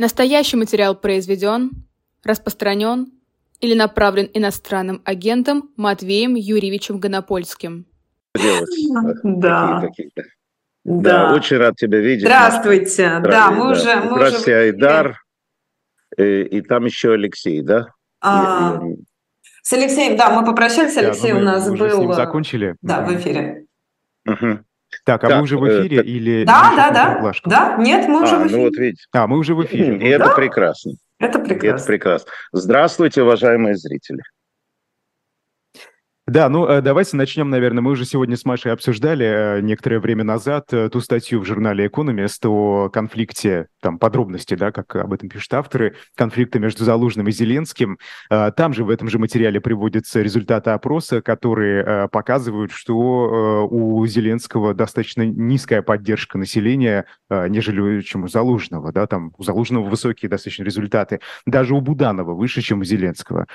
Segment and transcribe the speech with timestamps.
[0.00, 1.72] Настоящий материал произведен,
[2.24, 3.12] распространен
[3.60, 7.84] или направлен иностранным агентом Матвеем Юрьевичем Гонопольским.
[9.22, 9.82] Да.
[10.84, 11.02] Да.
[11.02, 12.22] да, очень рад тебя видеть.
[12.22, 13.18] Здравствуйте.
[13.18, 13.96] Здравия, да, мы уже...
[13.96, 14.54] Мы Здравствуйте, уже...
[14.54, 15.22] Айдар.
[16.16, 17.88] И, э, и там еще Алексей, да?
[18.22, 18.80] А...
[18.82, 18.96] И...
[19.62, 21.90] С Алексеем, да, мы попрощались, Алексей да, у нас мы был...
[21.90, 22.74] С ним закончили?
[22.80, 23.66] Да, в эфире.
[24.26, 24.60] Угу.
[25.04, 26.44] Так, а так, мы уже в эфире э, или...
[26.44, 27.32] Да, да, да.
[27.44, 28.56] Да, нет, мы уже а, в эфире.
[28.56, 29.04] Ну вот видите.
[29.12, 29.96] А, мы уже в эфире.
[29.96, 30.34] И это да?
[30.34, 30.92] прекрасно.
[31.18, 31.76] Это прекрасно.
[31.76, 32.30] Это прекрасно.
[32.52, 34.22] Здравствуйте, уважаемые зрители.
[36.30, 37.82] Да, ну э, давайте начнем, наверное.
[37.82, 41.86] Мы уже сегодня с Машей обсуждали э, некоторое время назад э, ту статью в журнале
[41.86, 47.32] Economist о конфликте, там подробности, да, как об этом пишут авторы, конфликта между Залужным и
[47.32, 47.98] Зеленским.
[48.28, 55.22] Там же в этом же материале приводятся результаты опроса, которые показывают, что у Зеленского достаточно
[55.22, 61.20] низкая поддержка населения, нежели чем у Залужного, да, там у Залужного высокие достаточно результаты.
[61.46, 63.46] Даже у Буданова выше, чем у Зеленского.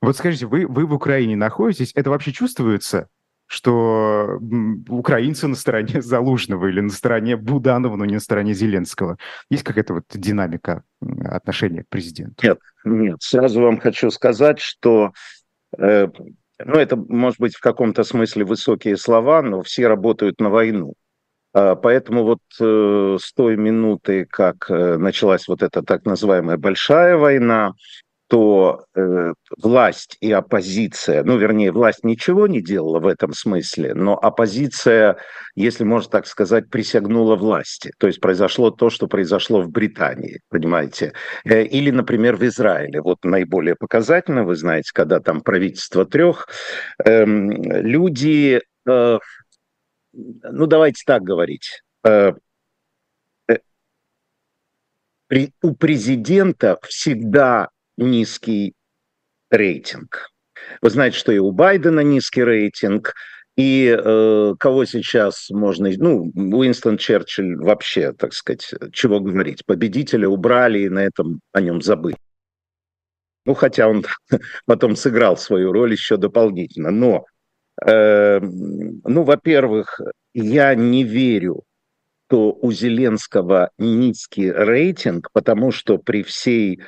[0.00, 3.08] Вот скажите, вы, вы в Украине находитесь, это вообще отношения
[3.46, 4.40] что
[4.88, 9.18] украинцы на стороне Залужного или на стороне Буданова, но не на стороне Зеленского.
[9.50, 10.82] Есть какая-то вот динамика
[11.24, 12.44] отношения к президенту?
[12.44, 13.16] Нет, нет.
[13.20, 15.12] Сразу вам хочу сказать, что
[15.78, 16.08] э,
[16.58, 20.94] ну, это, может быть, в каком-то смысле высокие слова, но все работают на войну.
[21.52, 27.16] Э, поэтому вот э, с той минуты, как э, началась вот эта так называемая большая
[27.16, 27.74] война,
[28.26, 34.18] что э, власть и оппозиция, ну, вернее, власть ничего не делала в этом смысле, но
[34.18, 35.18] оппозиция,
[35.54, 37.92] если можно так сказать, присягнула власти.
[37.98, 41.12] То есть произошло то, что произошло в Британии, понимаете?
[41.44, 43.00] Э, или, например, в Израиле.
[43.02, 46.48] Вот наиболее показательно, вы знаете, когда там правительство трех,
[47.04, 49.18] э, люди, э,
[50.12, 52.32] ну, давайте так говорить, э,
[53.48, 53.56] э
[55.62, 58.74] у президента всегда низкий
[59.50, 60.28] рейтинг.
[60.80, 63.14] Вы знаете, что и у Байдена низкий рейтинг,
[63.56, 65.88] и э, кого сейчас можно...
[65.96, 69.64] Ну, Уинстон Черчилль вообще, так сказать, чего говорить.
[69.64, 72.16] Победителя убрали и на этом о нем забыли.
[73.46, 74.04] Ну, хотя он
[74.66, 76.90] потом сыграл свою роль еще дополнительно.
[76.90, 77.26] Но,
[77.86, 80.00] э, ну, во-первых,
[80.32, 81.62] я не верю,
[82.26, 86.80] что у Зеленского низкий рейтинг, потому что при всей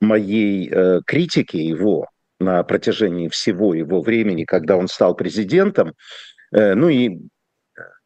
[0.00, 5.92] моей э, критики его на протяжении всего его времени, когда он стал президентом,
[6.52, 7.18] э, ну и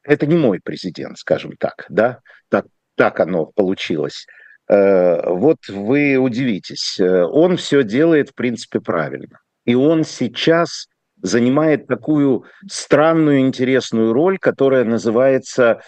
[0.03, 2.67] это не мой президент, скажем так, да, так,
[2.97, 4.27] так оно получилось.
[4.69, 9.39] Э, вот вы удивитесь, э, он все делает, в принципе, правильно.
[9.65, 10.89] И он сейчас
[11.23, 15.81] занимает такую странную, интересную роль, которая называется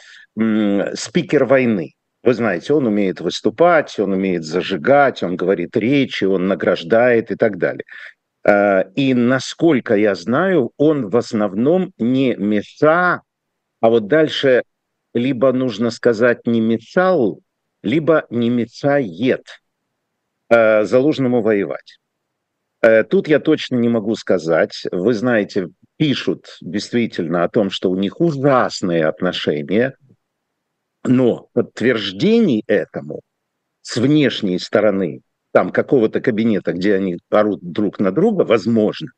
[0.95, 1.96] спикер войны.
[2.27, 7.57] Вы знаете, он умеет выступать, он умеет зажигать, он говорит речи, он награждает и так
[7.57, 7.85] далее.
[8.45, 13.23] А, и насколько я знаю, он в основном не меца,
[13.81, 14.65] а вот дальше
[15.15, 17.39] либо нужно сказать не мецал,
[17.85, 19.47] либо не мецает
[20.49, 21.99] а, залужному воевать.
[22.81, 24.83] А, тут я точно не могу сказать.
[24.91, 29.95] Вы знаете, пишут действительно о том, что у них ужасные отношения–
[31.07, 33.21] но подтверждений этому
[33.83, 35.21] с внешней стороны,
[35.53, 39.09] там какого-то кабинета, где они орут друг на друга, возможно,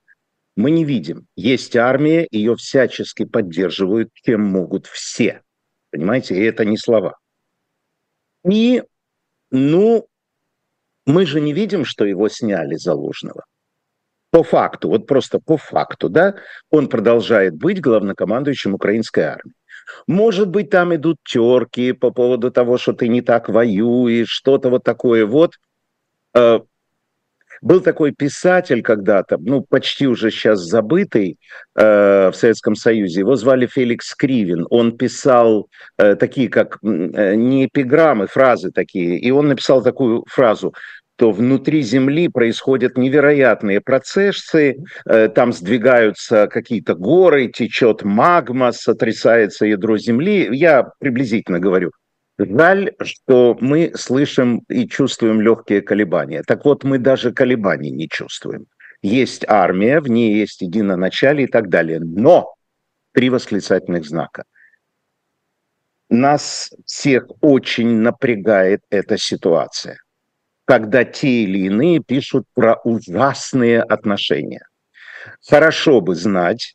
[0.56, 1.26] мы не видим.
[1.36, 5.42] Есть армия, ее всячески поддерживают, чем могут все.
[5.90, 7.16] Понимаете, и это не слова.
[8.48, 8.82] И,
[9.50, 10.06] ну,
[11.06, 13.44] мы же не видим, что его сняли Залужного.
[14.30, 16.36] По факту, вот просто по факту, да,
[16.70, 19.54] он продолжает быть главнокомандующим украинской армии.
[20.06, 24.84] Может быть, там идут терки по поводу того, что ты не так воюешь, что-то вот
[24.84, 25.54] такое вот.
[26.34, 26.60] Э,
[27.60, 31.38] был такой писатель когда-то, ну, почти уже сейчас забытый
[31.74, 34.66] э, в Советском Союзе, его звали Феликс Кривин.
[34.70, 40.74] Он писал э, такие, как э, не эпиграммы, фразы такие, и он написал такую фразу
[41.18, 49.98] то внутри Земли происходят невероятные процессы, э, там сдвигаются какие-то горы, течет магма, сотрясается ядро
[49.98, 50.48] Земли.
[50.52, 51.90] Я приблизительно говорю.
[52.38, 56.44] Жаль, что мы слышим и чувствуем легкие колебания.
[56.46, 58.66] Так вот, мы даже колебаний не чувствуем.
[59.02, 61.98] Есть армия, в ней есть единоначалие и так далее.
[61.98, 62.54] Но
[63.12, 64.44] три восклицательных знака.
[66.10, 69.98] Нас всех очень напрягает эта ситуация
[70.68, 74.68] когда те или иные пишут про ужасные отношения.
[75.42, 76.74] Хорошо бы знать,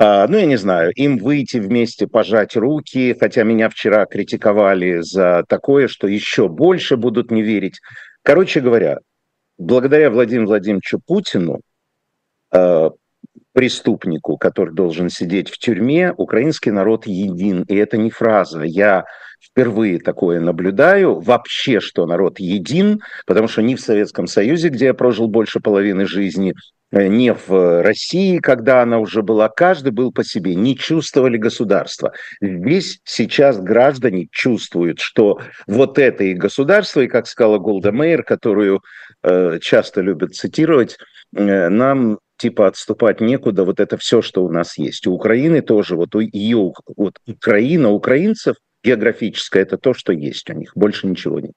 [0.00, 5.44] А, ну, я не знаю, им выйти вместе, пожать руки, хотя меня вчера критиковали за
[5.48, 7.80] такое, что еще больше будут не верить.
[8.22, 8.98] Короче говоря,
[9.58, 11.62] благодаря Владимиру Владимировичу Путину,
[12.52, 12.90] э,
[13.52, 17.62] преступнику, который должен сидеть в тюрьме, украинский народ един.
[17.62, 18.62] И это не фраза.
[18.62, 19.04] Я
[19.40, 21.20] впервые такое наблюдаю.
[21.20, 26.06] Вообще, что народ един, потому что ни в Советском Союзе, где я прожил больше половины
[26.06, 26.54] жизни,
[26.90, 32.12] Э, не в России, когда она уже была, каждый был по себе, не чувствовали государства.
[32.40, 38.80] Здесь сейчас граждане чувствуют, что вот это и государство, и, как сказала Голда Мейер, которую
[39.22, 40.96] э, часто любят цитировать,
[41.36, 45.06] э, нам типа отступать некуда, вот это все, что у нас есть.
[45.06, 50.52] У Украины тоже, вот у ее, вот Украина, украинцев географическая, это то, что есть у
[50.54, 51.52] них, больше ничего нет.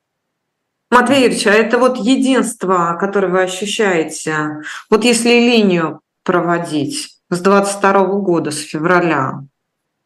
[0.89, 8.05] Матвей Юрьевич, а это вот единство, которое вы ощущаете, вот если линию проводить с 22
[8.19, 9.43] года, с февраля,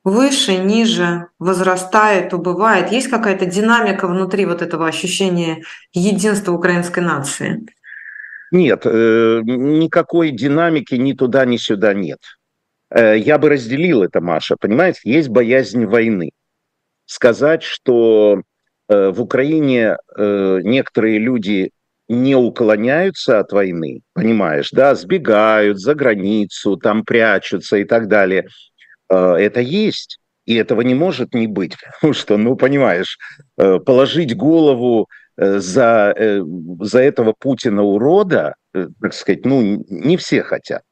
[0.04, 7.66] выше, ниже, возрастает, убывает, есть какая-то динамика внутри вот этого ощущения единства украинской нации?
[8.52, 12.20] Нет, э, никакой динамики ни туда, ни сюда нет.
[12.92, 15.00] Э, я бы разделил это, Маша, понимаете?
[15.04, 16.30] Есть боязнь войны.
[17.06, 18.42] Сказать, что
[18.88, 21.72] Э, в Украине э, некоторые люди
[22.08, 28.48] не уклоняются от войны, понимаешь, да, сбегают за границу, там прячутся и так далее.
[29.10, 33.18] Э, это есть, и этого не может не быть, потому что, ну, понимаешь,
[33.56, 35.08] положить голову
[35.38, 36.16] за,
[36.80, 40.84] за этого Путина урода, так сказать, ну, не все хотят.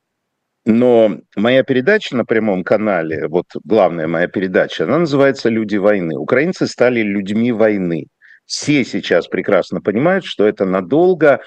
[0.66, 6.18] Но моя передача на прямом канале, вот главная моя передача, она называется «Люди войны».
[6.18, 8.08] Украинцы стали людьми войны.
[8.46, 11.42] Все сейчас прекрасно понимают, что это надолго.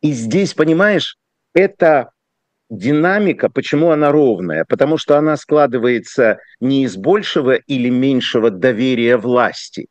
[0.00, 1.16] И здесь, понимаешь,
[1.54, 2.10] это
[2.70, 4.64] динамика, почему она ровная?
[4.66, 9.86] Потому что она складывается не из большего или меньшего доверия власти,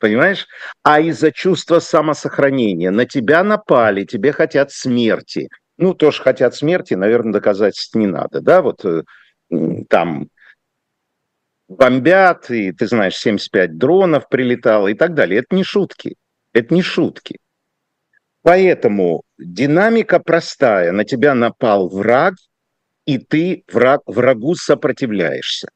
[0.00, 0.48] понимаешь?
[0.82, 2.90] А из-за чувства самосохранения.
[2.90, 5.48] На тебя напали, тебе хотят смерти–
[5.78, 9.02] ну, тоже хотят смерти, наверное, доказательств не надо, да, вот э,
[9.88, 10.28] там
[11.68, 15.40] бомбят, и ты знаешь, 75 дронов прилетало и так далее.
[15.40, 16.16] Это не шутки,
[16.52, 17.38] это не шутки.
[18.42, 20.92] Поэтому динамика простая.
[20.92, 22.34] На тебя напал враг,
[23.06, 25.68] и ты враг, врагу сопротивляешься.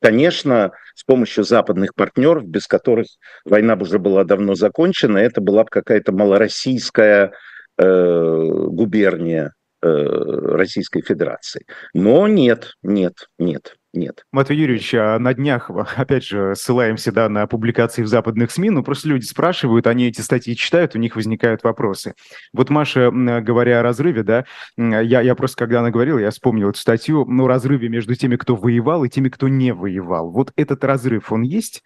[0.00, 3.06] Конечно, с помощью западных партнеров, без которых
[3.44, 7.32] война бы уже была давно закончена, это была бы какая-то малороссийская
[7.78, 9.52] губерния
[9.82, 11.64] э, Российской Федерации.
[11.94, 14.24] Но нет, нет, нет, нет.
[14.32, 18.82] Матвей Юрьевич, а на днях, опять же, ссылаемся да, на публикации в западных СМИ, но
[18.82, 22.14] просто люди спрашивают, они эти статьи читают, у них возникают вопросы.
[22.52, 24.44] Вот Маша, говоря о разрыве, да,
[24.76, 28.56] я, я просто, когда она говорила, я вспомнил эту статью, ну, разрыве между теми, кто
[28.56, 30.30] воевал, и теми, кто не воевал.
[30.30, 31.82] Вот этот разрыв, он есть?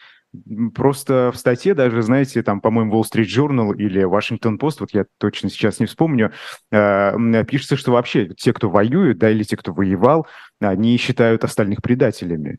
[0.75, 5.05] Просто в статье даже, знаете, там, по-моему, Wall Street Journal или Washington Post, вот я
[5.19, 6.33] точно сейчас не вспомню,
[6.71, 10.27] э, пишется, что вообще те, кто воюет, да, или те, кто воевал,
[10.59, 12.59] они считают остальных предателями,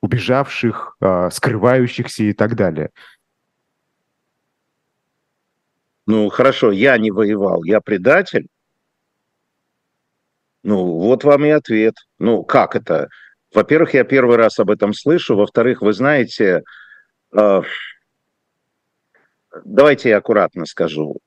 [0.00, 2.90] убежавших, э, скрывающихся и так далее.
[6.06, 8.48] Ну, хорошо, я не воевал, я предатель.
[10.62, 11.96] Ну, вот вам и ответ.
[12.18, 13.10] Ну, как это?
[13.54, 15.36] Во-первых, я первый раз об этом слышу.
[15.36, 16.62] Во-вторых, вы знаете,
[17.36, 17.62] э,
[19.64, 21.18] давайте я аккуратно скажу,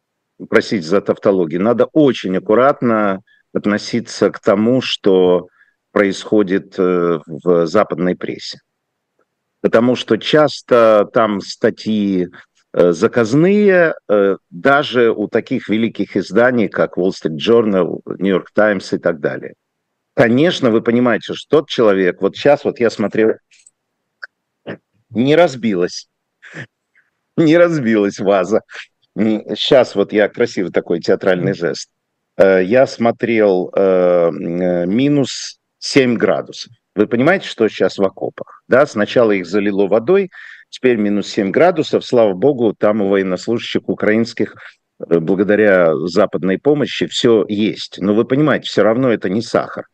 [0.49, 3.21] простите за тавтологию, надо очень аккуратно
[3.53, 5.47] относиться к тому, что
[5.91, 8.59] происходит э, в западной прессе.
[9.61, 12.27] Потому что часто там статьи
[12.73, 13.95] э, заказные,
[14.49, 19.55] даже у таких великих изданий, как Wall Street Journal, New York Times и так далее.
[20.21, 23.31] Конечно, вы понимаете, что тот человек, вот сейчас вот я смотрел,
[25.09, 26.09] не разбилась,
[27.37, 28.61] не разбилась ваза.
[29.17, 31.89] Сейчас вот я красивый такой театральный жест.
[32.37, 34.29] Э, я смотрел э,
[34.85, 36.71] минус 7 градусов.
[36.93, 38.61] Вы понимаете, что сейчас в окопах?
[38.67, 40.29] Да, сначала их залило водой,
[40.69, 42.05] теперь минус 7 градусов.
[42.05, 44.53] Слава богу, там у военнослужащих украинских
[44.99, 47.97] э, благодаря западной помощи все есть.
[47.97, 49.85] Но вы понимаете, все равно это не сахар.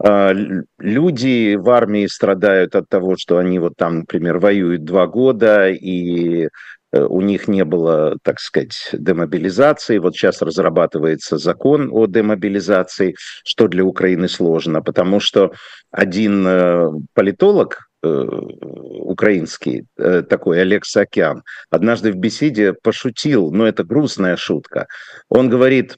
[0.00, 0.32] А,
[0.78, 6.48] люди в армии страдают от того, что они вот там, например, воюют два года, и
[6.92, 9.98] э, у них не было, так сказать, демобилизации.
[9.98, 15.52] Вот сейчас разрабатывается закон о демобилизации, что для Украины сложно, потому что
[15.90, 24.36] один э, политолог э, украинский, такой Олег Сакян, однажды в беседе пошутил, но это грустная
[24.36, 24.86] шутка.
[25.28, 25.96] Он говорит,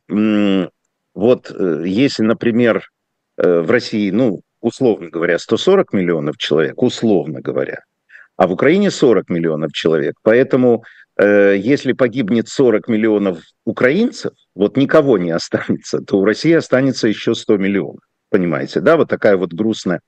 [1.14, 1.50] вот
[1.85, 2.85] если, например,
[3.43, 7.85] в России, ну, условно говоря, 140 миллионов человек, условно говоря,
[8.37, 10.15] а в Украине 40 миллионов человек.
[10.23, 10.85] Поэтому
[11.17, 17.35] э, если погибнет 40 миллионов украинцев, вот никого не останется, то у России останется еще
[17.35, 18.01] 100 миллионов.
[18.31, 18.97] Понимаете, да?
[18.97, 20.01] Вот такая вот грустная.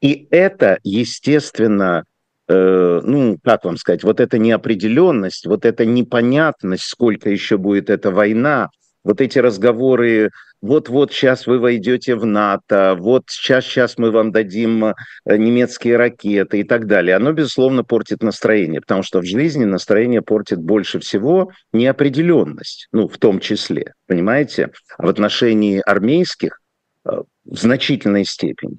[0.00, 2.04] И это, естественно,
[2.48, 8.10] э, ну, как вам сказать, вот эта неопределенность, вот эта непонятность, сколько еще будет эта
[8.10, 8.68] война,
[9.02, 14.84] вот эти разговоры, вот-вот сейчас вы войдете в НАТО, вот сейчас, сейчас мы вам дадим
[14.84, 14.94] э,
[15.26, 20.58] немецкие ракеты и так далее, оно, безусловно, портит настроение, потому что в жизни настроение портит
[20.58, 24.70] больше всего неопределенность, ну, в том числе, понимаете?
[24.96, 26.60] А в отношении армейских
[27.04, 28.78] э, в значительной степени.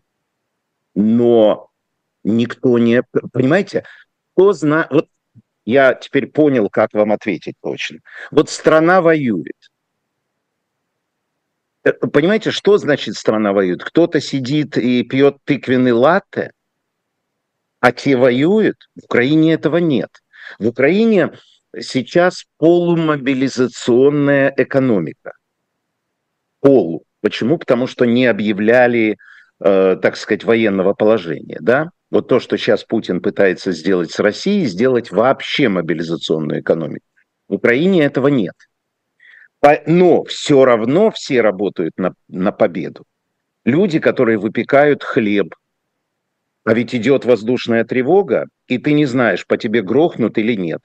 [0.95, 1.69] Но
[2.23, 3.03] никто не...
[3.31, 3.85] Понимаете,
[4.33, 4.87] кто знает...
[4.91, 5.07] Вот
[5.65, 7.99] я теперь понял, как вам ответить точно.
[8.31, 9.68] Вот страна воюет.
[11.89, 13.83] Э, понимаете, что значит страна воюет?
[13.83, 16.51] Кто-то сидит и пьет тыквенный латте,
[17.79, 18.77] а те воюют.
[18.95, 20.09] В Украине этого нет.
[20.59, 21.31] В Украине
[21.79, 25.33] сейчас полумобилизационная экономика.
[26.59, 27.03] Полу.
[27.21, 27.57] Почему?
[27.57, 29.17] Потому что не объявляли,
[29.59, 31.89] э, так сказать, военного положения, да?
[32.11, 37.05] Вот то, что сейчас Путин пытается сделать с Россией, сделать вообще мобилизационную экономику.
[37.47, 38.55] В Украине этого нет.
[39.85, 43.03] Но все равно все работают на, на победу.
[43.65, 45.53] Люди, которые выпекают хлеб,
[46.63, 50.81] а ведь идет воздушная тревога, и ты не знаешь, по тебе грохнут или нет.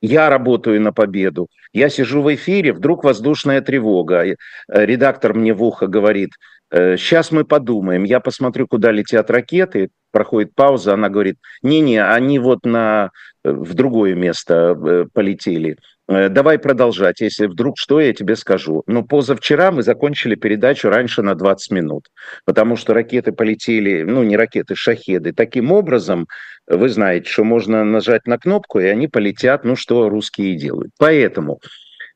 [0.00, 1.48] Я работаю на победу.
[1.72, 4.24] Я сижу в эфире, вдруг воздушная тревога.
[4.24, 4.34] Э,
[4.68, 6.30] редактор мне в ухо говорит,
[6.72, 8.02] сейчас «Э, мы подумаем.
[8.04, 9.90] Я посмотрю, куда летят ракеты.
[10.10, 13.10] Проходит пауза, она говорит, не-не, они вот на,
[13.44, 15.78] э, в другое место полетели.
[16.12, 18.82] Э, давай продолжать, если вдруг что, я тебе скажу.
[18.86, 22.08] Но позавчера мы закончили передачу раньше на 20 минут,
[22.44, 25.32] потому что ракеты полетели, ну не ракеты, шахеды.
[25.32, 26.26] Таким образом,
[26.66, 30.92] вы знаете, что можно нажать на кнопку, и они полетят, ну что русские делают.
[30.98, 31.60] Поэтому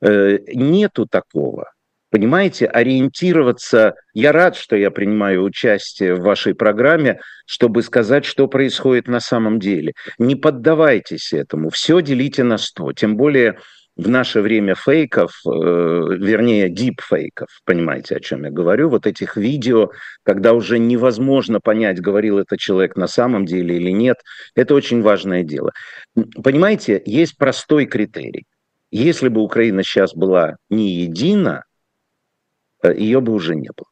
[0.02, 1.70] э, нету такого.
[2.10, 3.94] Понимаете, ориентироваться...
[4.14, 9.58] Я рад, что я принимаю участие в вашей программе, чтобы сказать, что происходит на самом
[9.58, 9.92] деле.
[10.18, 11.70] Не поддавайтесь этому.
[11.70, 12.92] Все делите на 100.
[12.92, 13.58] Тем более
[13.96, 19.90] в наше время фейков, э, вернее, дипфейков, понимаете, о чем я говорю, вот этих видео,
[20.22, 24.18] когда уже невозможно понять, говорил это человек на самом деле или нет,
[24.54, 25.72] это очень важное дело.
[26.42, 28.44] Понимаете, есть простой критерий.
[28.90, 31.64] Если бы Украина сейчас была не едина,
[32.82, 33.88] э, ее бы уже не было.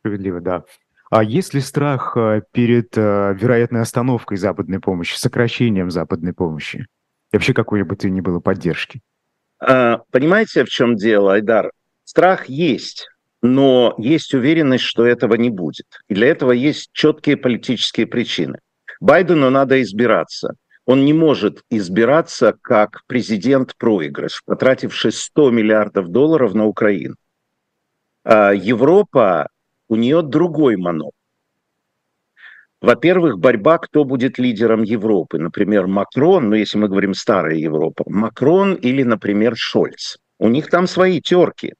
[0.00, 0.64] Справедливо, да.
[1.10, 6.86] А есть ли страх э, перед вероятной остановкой западной помощи, сокращением западной помощи?
[7.36, 9.02] Вообще какой бы ты ни было поддержки.
[9.60, 11.70] А, понимаете, в чем дело, Айдар?
[12.04, 13.10] Страх есть,
[13.42, 15.84] но есть уверенность, что этого не будет.
[16.08, 18.60] И для этого есть четкие политические причины.
[19.00, 20.54] Байдену надо избираться.
[20.86, 27.16] Он не может избираться как президент проигрыш, потративший 100 миллиардов долларов на Украину.
[28.24, 29.50] А Европа,
[29.88, 31.12] у нее другой монop.
[32.82, 35.38] Во-первых, борьба, кто будет лидером Европы.
[35.38, 40.16] Например, Макрон, ну если мы говорим старая Европа, Макрон или, например, Шольц.
[40.38, 41.74] У них там свои терки.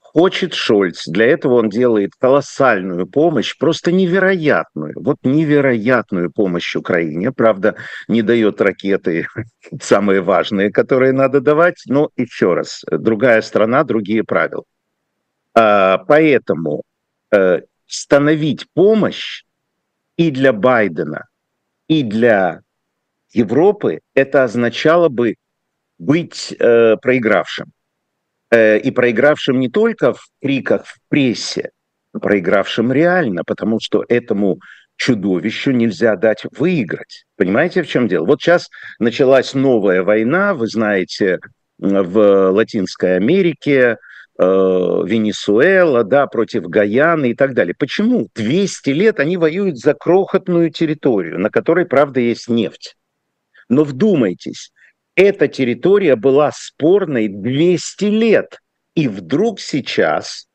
[0.00, 7.32] Хочет Шольц, для этого он делает колоссальную помощь, просто невероятную, вот невероятную помощь Украине.
[7.32, 7.74] Правда,
[8.06, 9.26] не дает ракеты,
[9.82, 14.62] самые важные, которые надо давать, но еще раз, другая страна, другие правила.
[15.52, 16.82] А, поэтому
[17.32, 19.42] э, становить помощь
[20.16, 21.26] и для Байдена,
[21.88, 22.60] и для
[23.32, 25.34] Европы это означало бы
[25.98, 27.72] быть э, проигравшим.
[28.50, 31.70] Э, и проигравшим не только в криках в прессе,
[32.12, 34.60] но проигравшим реально, потому что этому
[34.96, 37.24] чудовищу нельзя дать выиграть.
[37.36, 38.26] Понимаете, в чем дело?
[38.26, 38.68] Вот сейчас
[39.00, 41.40] началась новая война, вы знаете,
[41.78, 43.98] в Латинской Америке,
[44.36, 47.74] Венесуэла, да, против Гаяны и так далее.
[47.78, 48.28] Почему?
[48.34, 52.96] 200 лет они воюют за крохотную территорию, на которой, правда, есть нефть.
[53.68, 54.72] Но вдумайтесь,
[55.14, 58.58] эта территория была спорной 200 лет.
[58.94, 60.48] И вдруг сейчас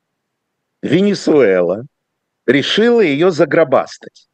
[0.82, 1.84] Венесуэла
[2.46, 4.28] решила ее загробастать.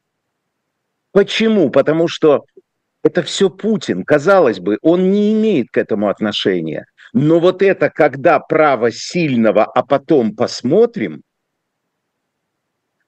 [1.11, 1.69] Почему?
[1.69, 2.45] Потому что
[3.03, 4.03] это все Путин.
[4.03, 6.85] Казалось бы, он не имеет к этому отношения.
[7.15, 11.21] Но вот это, когда право сильного, а потом посмотрим,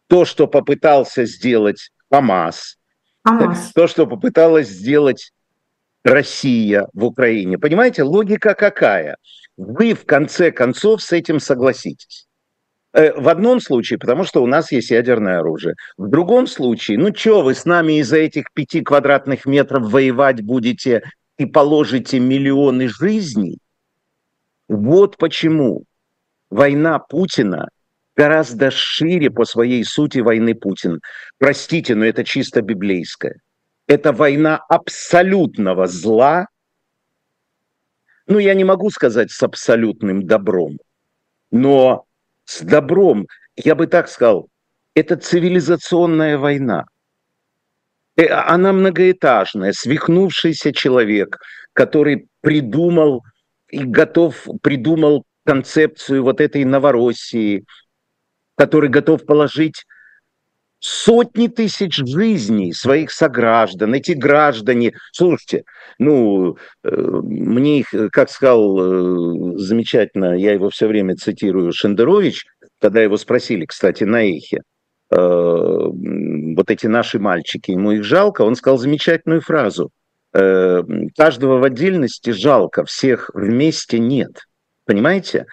[0.08, 2.78] то, что попытался сделать Хамас,
[3.26, 3.74] Хамас.
[3.74, 5.34] то, что попыталась сделать
[6.06, 7.58] Россия в Украине.
[7.58, 9.18] Понимаете, логика какая?
[9.58, 12.28] Вы в конце концов с этим согласитесь.
[12.94, 15.76] Э, в одном случае, потому что у нас есть ядерное оружие.
[15.98, 21.04] В другом случае, ну что, вы с нами из-за этих пяти квадратных метров воевать будете
[21.38, 23.60] и положите миллионы жизней?
[24.68, 25.84] Вот почему
[26.50, 27.70] война Путина
[28.16, 31.00] гораздо шире по своей сути войны Путин.
[31.38, 33.36] Простите, но это чисто библейское.
[33.86, 36.48] Это война абсолютного зла,
[38.28, 40.80] ну, я не могу сказать с абсолютным добром,
[41.50, 42.04] но
[42.44, 44.50] с добром, я бы так сказал,
[44.94, 46.84] это цивилизационная война.
[48.18, 51.38] Э, она многоэтажная, свихнувшийся человек,
[51.72, 53.24] который придумал
[53.70, 57.66] и готов, придумал концепцию вот этой Новороссии,
[58.56, 59.86] который готов положить
[60.80, 65.64] сотни тысяч жизней своих сограждан, эти граждане, слушайте,
[65.98, 72.46] ну, э, мне их, как сказал э, замечательно, я его все время цитирую, Шендерович,
[72.80, 74.62] когда его спросили, кстати, на эхе,
[75.10, 79.90] э, вот эти наши мальчики, ему их жалко, он сказал замечательную фразу,
[80.32, 84.48] каждого в отдельности жалко, всех вместе нет,
[84.86, 85.46] понимаете?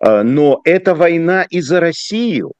[0.00, 2.52] Но это война и за Россию,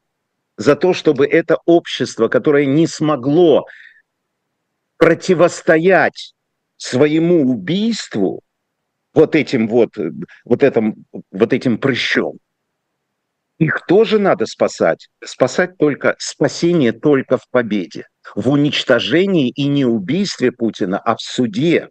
[0.56, 3.64] за то, чтобы это общество, которое не смогло
[4.98, 6.34] противостоять
[6.76, 8.42] своему убийству
[9.14, 9.96] вот этим вот,
[10.44, 12.38] вот, этим, вот этим прыщом,
[13.58, 15.08] их тоже надо спасать.
[15.24, 21.88] Спасать только, спасение только в победе, в уничтожении и не убийстве Путина, а в суде.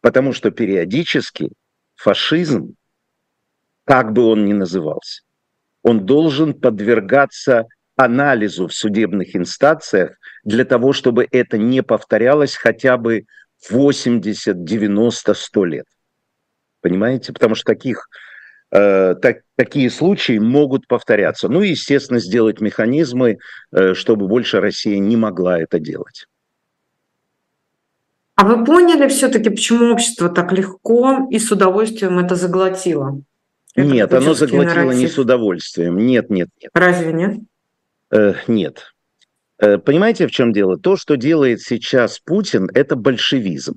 [0.00, 1.50] Потому что периодически
[1.96, 2.74] фашизм,
[3.84, 5.22] как бы он ни назывался,
[5.82, 13.26] он должен подвергаться анализу в судебных инстанциях для того, чтобы это не повторялось хотя бы
[13.70, 15.86] 80, 90, 100 лет.
[16.80, 17.32] Понимаете?
[17.32, 18.08] Потому что таких,
[18.74, 21.48] э, так, такие случаи могут повторяться.
[21.48, 23.38] Ну и, естественно, сделать механизмы,
[23.72, 26.26] э, чтобы больше Россия не могла это делать.
[28.36, 33.20] А вы поняли все-таки, почему общество так легко и с удовольствием это заглотило?
[33.76, 35.00] Это нет, оно заглотило нарратив.
[35.00, 35.96] не с удовольствием.
[35.96, 36.70] Нет, нет, нет.
[36.74, 37.38] Разве нет?
[38.10, 38.92] Э, нет.
[39.58, 40.76] Э, понимаете, в чем дело?
[40.78, 43.76] То, что делает сейчас Путин, это большевизм.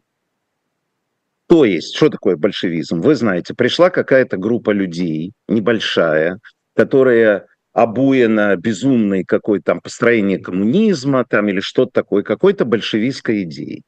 [1.47, 3.01] То есть, что такое большевизм?
[3.01, 6.39] Вы знаете, пришла какая-то группа людей, небольшая,
[6.75, 13.83] которая обуена безумной какой-то там построение коммунизма там или что-то такое, какой-то большевистской идеей.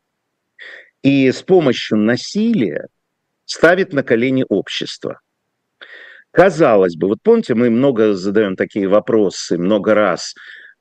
[1.01, 2.87] И с помощью насилия
[3.45, 5.19] ставит на колени общество–
[6.31, 10.35] Казалось бы, вот помните, мы много задаем такие вопросы, много раз.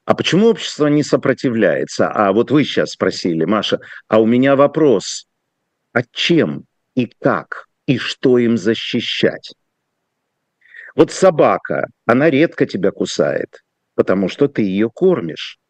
[0.05, 2.09] А почему общество не сопротивляется?
[2.11, 5.27] А вот вы сейчас спросили, Маша, а у меня вопрос.
[5.93, 6.65] А чем
[6.99, 9.55] и как и что им защищать?
[10.97, 13.63] Вот собака, она редко тебя кусает,
[13.95, 15.61] потому что ты ее кормишь.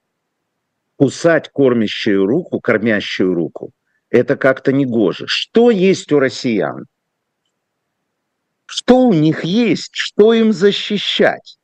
[0.97, 3.73] Кусать кормящую руку, кормящую руку,
[4.09, 5.27] это как-то негоже.
[5.27, 6.87] Что есть у россиян?
[8.65, 11.59] Что у них есть, что им защищать?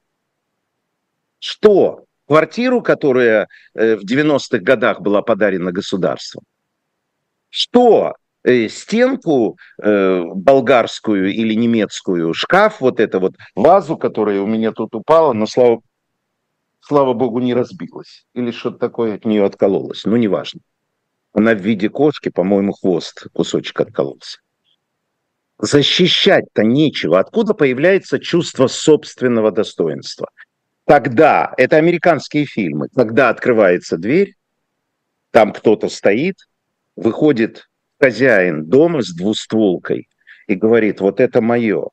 [1.39, 2.05] Что?
[2.27, 6.45] Квартиру, которая э, в 90-х годах была подарена государством?
[7.49, 8.15] Что?
[8.45, 14.95] Э, стенку э, болгарскую или немецкую, шкаф, вот это вот, вазу, которая у меня тут
[14.95, 15.81] упала, но слава,
[16.81, 18.27] слава богу, не разбилась.
[18.35, 20.05] Или что-то такое от нее откололось.
[20.05, 20.61] Ну, неважно.
[21.33, 24.39] Она в виде кошки, по-моему, хвост кусочек откололся
[25.59, 27.19] защищать-то нечего.
[27.19, 30.29] Откуда появляется чувство собственного достоинства?
[30.85, 34.35] Тогда, это американские фильмы, когда открывается дверь,
[35.31, 36.37] там кто-то стоит,
[36.97, 37.69] выходит
[38.05, 40.09] хозяин дома с двустволкой
[40.47, 41.89] и говорит, вот это мое.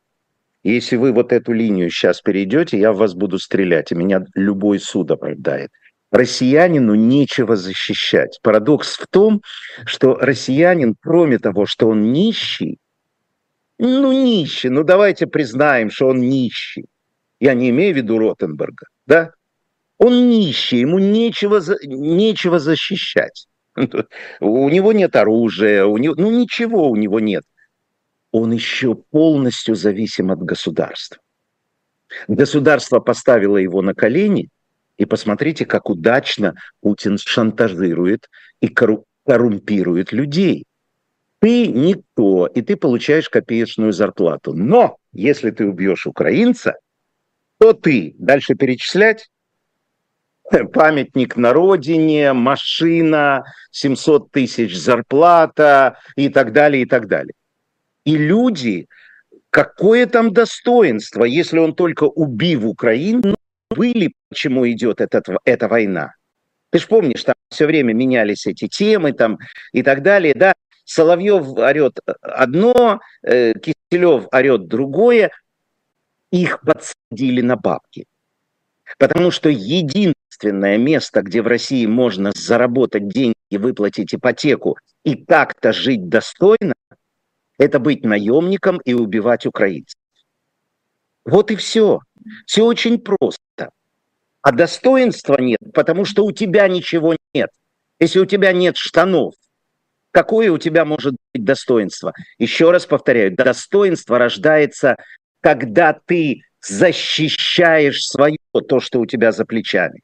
[0.61, 4.79] Если вы вот эту линию сейчас перейдете, я в вас буду стрелять, и меня любой
[4.79, 5.71] суд оправдает.
[6.11, 8.39] Россиянину нечего защищать.
[8.43, 9.41] Парадокс в том,
[9.85, 12.79] что россиянин, кроме того, что он нищий,
[13.79, 16.87] ну, нищий, ну давайте признаем, что он нищий.
[17.39, 19.31] Я не имею в виду Ротенберга, да?
[19.97, 23.47] Он нищий, ему нечего, нечего защищать.
[24.39, 27.43] У него нет оружия, у него, ну ничего у него нет.
[28.31, 31.21] Он еще полностью зависим от государства.
[32.27, 34.49] Государство поставило его на колени,
[34.97, 38.29] и посмотрите, как удачно Путин шантажирует
[38.59, 40.65] и коррумпирует людей.
[41.39, 44.53] Ты никто, и ты получаешь копеечную зарплату.
[44.53, 46.75] Но если ты убьешь украинца,
[47.57, 49.30] то ты дальше перечислять
[50.73, 57.33] памятник на родине, машина, 700 тысяч зарплата и так далее, и так далее.
[58.05, 58.87] И люди,
[59.49, 63.35] какое там достоинство, если он только убив Украину,
[63.69, 66.13] забыли, почему идет этот, эта война.
[66.71, 69.39] Ты же помнишь, там все время менялись эти темы там
[69.73, 70.53] и так далее, да?
[70.85, 75.31] Соловьев орет одно, э, Киселев орет другое.
[76.31, 78.05] Их подсадили на бабки.
[78.97, 86.09] Потому что единственное место, где в России можно заработать деньги, выплатить ипотеку и как-то жить
[86.09, 86.73] достойно,
[87.57, 89.99] это быть наемником и убивать украинцев.
[91.25, 91.99] Вот и все.
[92.45, 93.37] Все очень просто.
[94.41, 97.49] А достоинства нет, потому что у тебя ничего нет.
[97.99, 99.35] Если у тебя нет штанов,
[100.11, 102.13] какое у тебя может быть достоинство?
[102.39, 104.95] Еще раз повторяю, достоинство рождается,
[105.41, 110.01] когда ты защищаешь свое, то, что у тебя за плечами.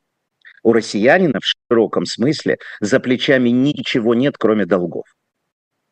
[0.68, 5.06] У россиянина в широком смысле за плечами ничего нет, кроме долгов.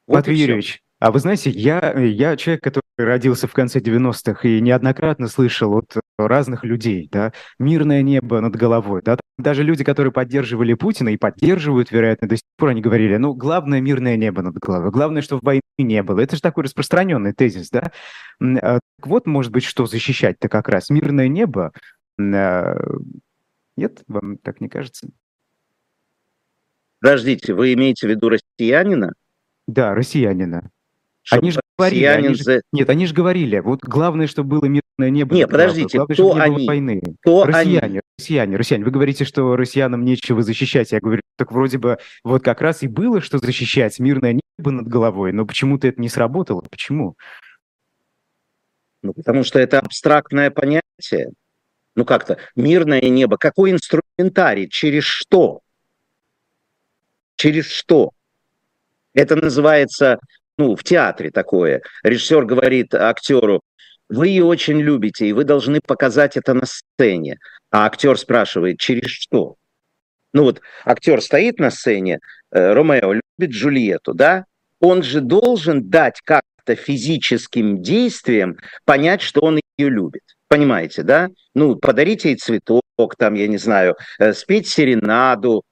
[0.05, 4.59] Вот Матвей Юрьевич, а вы знаете, я, я человек, который родился в конце 90-х и
[4.59, 10.73] неоднократно слышал от разных людей, да, мирное небо над головой, да, даже люди, которые поддерживали
[10.73, 14.91] Путина и поддерживают, вероятно, до сих пор, они говорили, ну, главное мирное небо над головой,
[14.91, 16.19] главное, чтобы войны не было.
[16.19, 17.93] Это же такой распространенный тезис, да.
[18.41, 21.71] А, так вот, может быть, что защищать-то как раз мирное небо.
[23.75, 25.09] Нет, вам так не кажется?
[26.99, 29.13] Подождите, вы имеете в виду россиянина?
[29.67, 30.71] Да, россиянина.
[31.31, 32.61] Они же говорили, они же, за...
[32.71, 35.35] нет, они же говорили, вот главное, чтобы было мирное небо.
[35.35, 36.55] Нет, подождите, главное, кто не они?
[36.55, 37.01] Было войны.
[37.21, 38.01] Кто россияне, они?
[38.17, 38.85] россияне, россияне.
[38.85, 40.91] Вы говорите, что россиянам нечего защищать.
[40.91, 44.88] Я говорю, так вроде бы вот как раз и было, что защищать мирное небо над
[44.88, 46.61] головой, но почему-то это не сработало.
[46.61, 47.15] Почему?
[49.01, 51.31] Ну, потому что это абстрактное понятие.
[51.95, 53.38] Ну, как-то мирное небо.
[53.38, 54.67] Какой инструментарий?
[54.69, 55.62] Через что?
[57.38, 58.12] Через что?
[59.13, 60.19] Это называется
[60.58, 61.81] ну, в театре такое.
[62.03, 63.62] Режиссер говорит актеру,
[64.10, 67.38] вы ее очень любите, и вы должны показать это на сцене.
[67.71, 69.55] А актер спрашивает, через что?
[70.34, 72.19] Ну вот актер стоит на сцене,
[72.51, 74.45] э, Ромео любит Джульетту, да?
[74.79, 80.23] Он же должен дать как-то физическим действием понять, что он ее любит.
[80.47, 81.29] Понимаете, да?
[81.53, 82.81] Ну, подарить ей цветок,
[83.17, 85.63] там, я не знаю, э, спеть серенаду,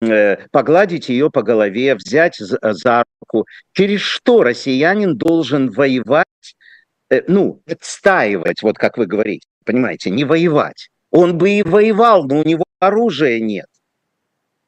[0.00, 3.46] Э, погладить ее по голове, взять за руку.
[3.72, 6.26] Через что россиянин должен воевать,
[7.10, 10.88] э, ну, отстаивать, вот как вы говорите, понимаете, не воевать.
[11.10, 13.66] Он бы и воевал, но у него оружия нет.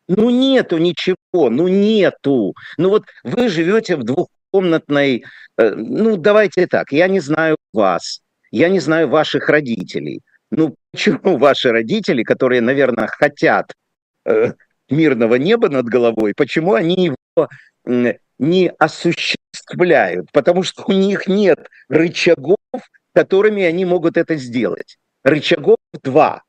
[0.09, 2.55] Ну нету ничего, ну нету.
[2.77, 5.25] Ну вот вы живете в двухкомнатной,
[5.59, 8.21] э, ну давайте так, я не знаю вас,
[8.51, 10.21] я не знаю ваших родителей.
[10.51, 13.73] Ну почему ваши родители, которые, наверное, хотят
[14.89, 17.49] мирного неба над головой, почему они его
[18.39, 20.31] не осуществляют?
[20.33, 22.57] Потому что у них нет рычагов,
[23.15, 24.97] которыми они могут это сделать.
[25.23, 26.43] Рычагов два.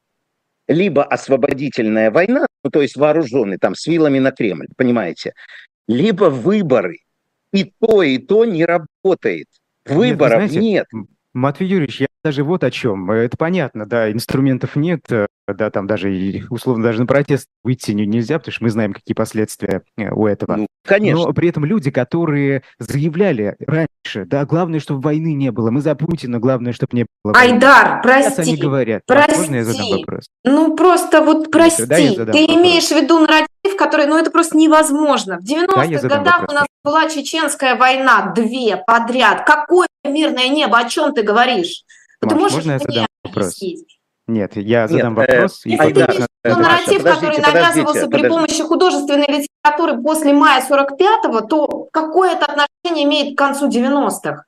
[0.67, 5.33] Либо освободительная война, ну, то есть вооруженный, там, с вилами на Кремль, понимаете?
[5.87, 6.99] Либо выборы.
[7.51, 9.47] И то, и то не работает.
[9.85, 10.51] Выборов нет.
[10.51, 10.87] Знаете, нет.
[11.33, 13.09] Матвей Юрьевич, я даже вот о чем.
[13.09, 16.09] Это понятно, да, инструментов нет, э, да, там даже,
[16.49, 20.55] условно, даже на протест выйти нельзя, потому что мы знаем, какие последствия э, у этого.
[20.55, 21.25] Ну, конечно.
[21.25, 25.95] Но при этом люди, которые заявляли раньше, да, главное, чтобы войны не было, мы за
[25.95, 27.53] Путина, главное, чтобы не было войны.
[27.53, 28.31] Айдар, прости.
[28.31, 29.01] Сейчас они говорят.
[29.07, 29.37] Прости.
[29.39, 30.27] Можно я задам вопрос?
[30.43, 31.85] Ну, просто вот прости.
[31.85, 32.35] Да, Ты вопрос.
[32.35, 35.39] имеешь в виду нарратив, который, ну, это просто невозможно.
[35.39, 36.51] В 90-х да, годах вопрос.
[36.51, 39.45] у нас была чеченская война, две подряд.
[39.45, 41.83] Какое мирное небо, о чем ты говоришь?
[42.21, 43.45] Маш, ты можешь можно я задам вопрос?
[43.47, 43.99] Объяснить?
[44.27, 45.65] Нет, я задам Нет, вопрос.
[45.65, 50.63] Э, и если ты видишь да, нарратив, который навязывался при помощи художественной литературы после мая
[50.67, 54.43] 45-го, то какое это отношение имеет к концу 90-х?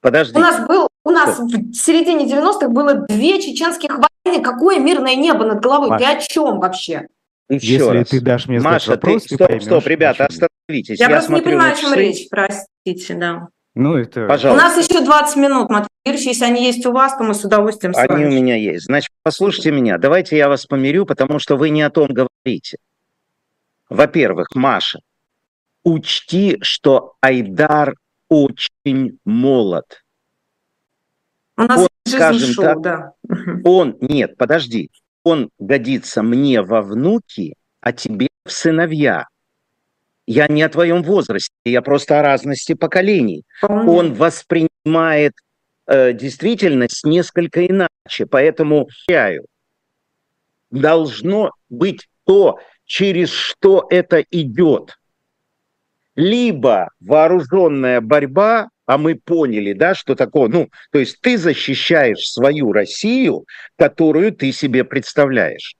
[0.00, 0.36] Подожди.
[0.36, 1.44] У нас был, у нас Что?
[1.44, 4.42] в середине 90-х было две чеченских войны.
[4.42, 5.90] Какое мирное небо над головой?
[5.90, 6.02] Маш.
[6.02, 7.06] Ты о чем вообще?
[7.48, 8.08] Еще Если раз.
[8.08, 10.98] ты дашь мне Маша, вопрос, ты, стоп, поймешь, стоп, ребята, остановитесь.
[10.98, 13.48] Я, я просто не понимаю, о чем речь, простите, да.
[13.74, 14.26] Ну, это...
[14.26, 14.52] Пожалуйста.
[14.52, 17.42] У нас еще 20 минут, Матвей Юрьевич, если они есть у вас, то мы с
[17.44, 18.24] удовольствием с Они вами.
[18.26, 18.84] у меня есть.
[18.84, 19.96] Значит, послушайте меня.
[19.98, 22.76] Давайте я вас помирю, потому что вы не о том говорите.
[23.88, 25.00] Во-первых, Маша,
[25.84, 27.94] учти, что Айдар
[28.28, 30.02] очень молод.
[31.56, 33.12] У нас он, скажем шоу, так, да.
[33.64, 34.90] он, нет, подожди,
[35.22, 39.28] он годится мне во внуки, а тебе в сыновья.
[40.26, 43.44] Я не о твоем возрасте, я просто о разности поколений.
[43.88, 45.32] Он воспринимает
[45.86, 48.88] э, действительность несколько иначе, поэтому
[50.70, 54.98] должно быть то, через что это идет.
[56.14, 62.72] Либо вооруженная борьба, а мы поняли, да, что такое, ну, то есть ты защищаешь свою
[62.72, 65.76] Россию, которую ты себе представляешь.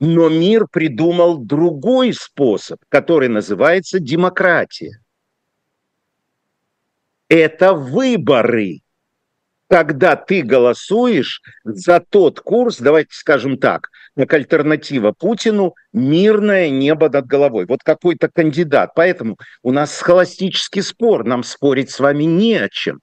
[0.00, 5.00] Но мир придумал другой способ, который называется демократия.
[7.28, 8.80] Это выборы
[9.70, 17.26] когда ты голосуешь за тот курс, давайте скажем так, как альтернатива Путину, мирное небо над
[17.26, 17.66] головой.
[17.66, 18.90] Вот какой-то кандидат.
[18.96, 22.98] Поэтому у нас схоластический спор, нам спорить с вами не о чем.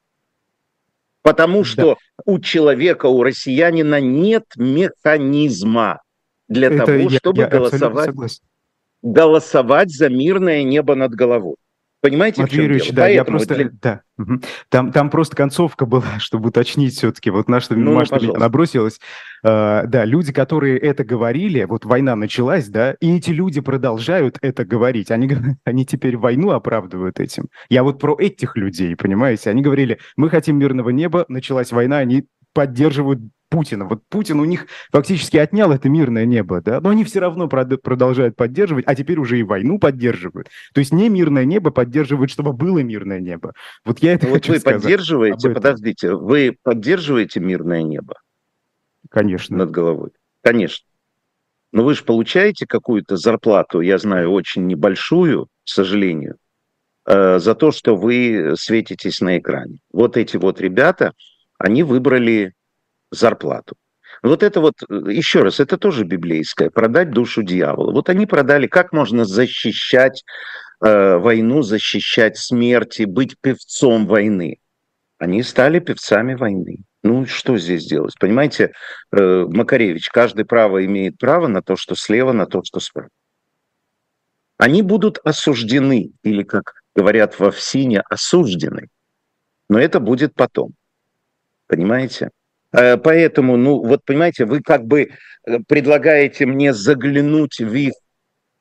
[1.21, 1.95] Потому что да.
[2.25, 6.01] у человека, у россиянина нет механизма
[6.47, 8.41] для Это того, я, чтобы я голосовать,
[9.01, 11.55] голосовать за мирное небо над головой.
[11.99, 12.95] Понимаете, Матвей в чем Юрьевич, дело?
[12.95, 13.69] да, Поэтому я просто, для...
[13.81, 14.01] да.
[14.19, 14.41] Угу.
[14.69, 18.39] Там, там просто концовка была, чтобы уточнить все-таки, вот на что, ну, Маша ну, меня
[18.39, 18.99] набросилась.
[19.45, 24.63] Uh, да, люди, которые это говорили, вот война началась, да, и эти люди продолжают это
[24.63, 25.09] говорить.
[25.09, 25.29] Они,
[25.65, 27.47] они теперь войну оправдывают этим.
[27.69, 29.49] Я вот про этих людей, понимаете?
[29.49, 33.85] Они говорили, мы хотим мирного неба, началась война, они поддерживают Путина.
[33.85, 38.35] Вот Путин у них фактически отнял это мирное небо, да, но они все равно продолжают
[38.35, 40.49] поддерживать, а теперь уже и войну поддерживают.
[40.73, 43.53] То есть не мирное небо поддерживают, чтобы было мирное небо.
[43.85, 44.81] Вот я это вот хочу вы сказать.
[44.81, 48.15] поддерживаете, подождите, вы поддерживаете мирное небо?
[49.09, 49.57] Конечно.
[49.57, 50.09] Над головой?
[50.41, 50.85] Конечно.
[51.71, 56.37] Но вы же получаете какую-то зарплату, я знаю, очень небольшую, к сожалению,
[57.05, 59.79] э, за то, что вы светитесь на экране.
[59.91, 61.13] Вот эти вот ребята,
[61.57, 62.53] они выбрали
[63.11, 63.75] зарплату.
[64.23, 67.91] Вот это вот, э, еще раз, это тоже библейское, продать душу дьявола.
[67.91, 70.23] Вот они продали, как можно защищать
[70.81, 74.59] э, войну, защищать смерти, быть певцом войны.
[75.19, 76.83] Они стали певцами войны.
[77.03, 78.15] Ну, что здесь делать?
[78.19, 78.73] Понимаете,
[79.11, 83.09] э, Макаревич, каждый право имеет право на то, что слева, на то, что справа.
[84.57, 88.87] Они будут осуждены, или, как говорят во ВСИНе, осуждены.
[89.69, 90.73] Но это будет потом.
[91.67, 92.31] Понимаете?
[92.71, 95.09] Э, поэтому, ну, вот понимаете, вы как бы
[95.45, 97.93] э, предлагаете мне заглянуть в их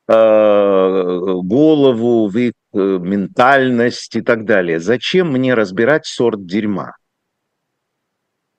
[0.08, 0.12] э,
[1.42, 4.80] голову, в их ментальность и так далее.
[4.80, 6.92] Зачем мне разбирать сорт дерьма?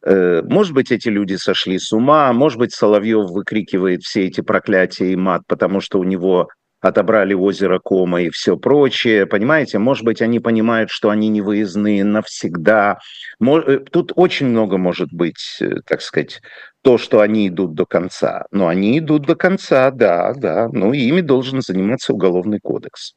[0.03, 5.15] Может быть, эти люди сошли с ума, может быть, Соловьев выкрикивает все эти проклятия и
[5.15, 6.47] мат, потому что у него
[6.79, 9.79] отобрали озеро Кома и все прочее, понимаете?
[9.79, 12.99] Может быть, они понимают, что они не выездные навсегда.
[13.41, 16.41] Э, тут очень много может быть, э, так сказать,
[16.81, 18.45] то, что они идут до конца.
[18.51, 20.69] Но они идут до конца, да, да.
[20.71, 23.13] Ну, ими должен заниматься Уголовный кодекс,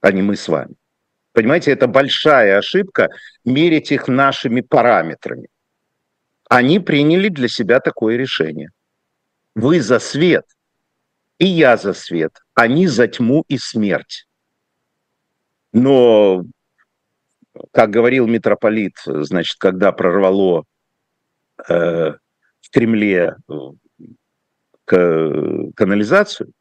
[0.00, 0.74] а не мы с вами.
[1.32, 3.08] Понимаете, это большая ошибка
[3.44, 5.48] мерить их нашими параметрами.
[6.48, 8.70] Они приняли для себя такое решение.
[9.56, 10.44] Вы за свет,
[11.38, 14.26] и я за свет, они за тьму и смерть.
[15.72, 16.44] Но,
[17.72, 20.64] как говорил митрополит, значит, когда прорвало
[21.68, 22.12] э,
[22.60, 23.54] в Кремле э,
[24.84, 26.52] к, канализацию,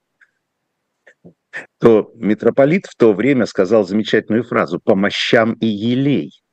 [1.77, 6.43] то митрополит в то время сказал замечательную фразу «по мощам и елей».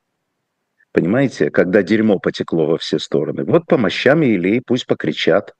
[0.91, 3.45] Понимаете, когда дерьмо потекло во все стороны.
[3.45, 5.55] Вот по мощам и елей пусть покричат.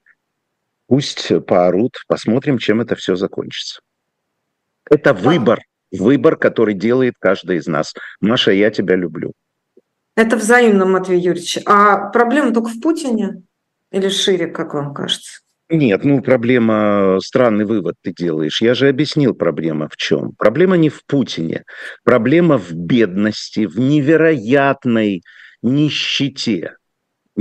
[0.91, 3.79] Пусть поорут, посмотрим, чем это все закончится.
[4.89, 7.93] Это выбор, выбор, который делает каждый из нас.
[8.19, 9.31] Маша, я тебя люблю.
[10.17, 11.59] Это взаимно, Матвей Юрьевич.
[11.65, 13.43] А проблема только в Путине
[13.89, 15.39] или шире, как вам кажется?
[15.69, 18.61] Нет, ну проблема, странный вывод ты делаешь.
[18.61, 20.33] Я же объяснил проблема в чем.
[20.37, 21.63] Проблема не в Путине.
[22.03, 25.23] Проблема в бедности, в невероятной
[25.61, 26.73] нищете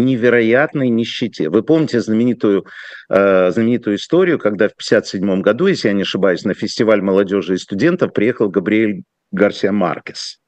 [0.01, 1.49] невероятной нищете.
[1.49, 2.67] Вы помните знаменитую,
[3.09, 7.59] э, знаменитую историю, когда в 1957 году, если я не ошибаюсь, на фестиваль молодежи и
[7.59, 10.39] студентов приехал Габриэль Гарсия Маркес.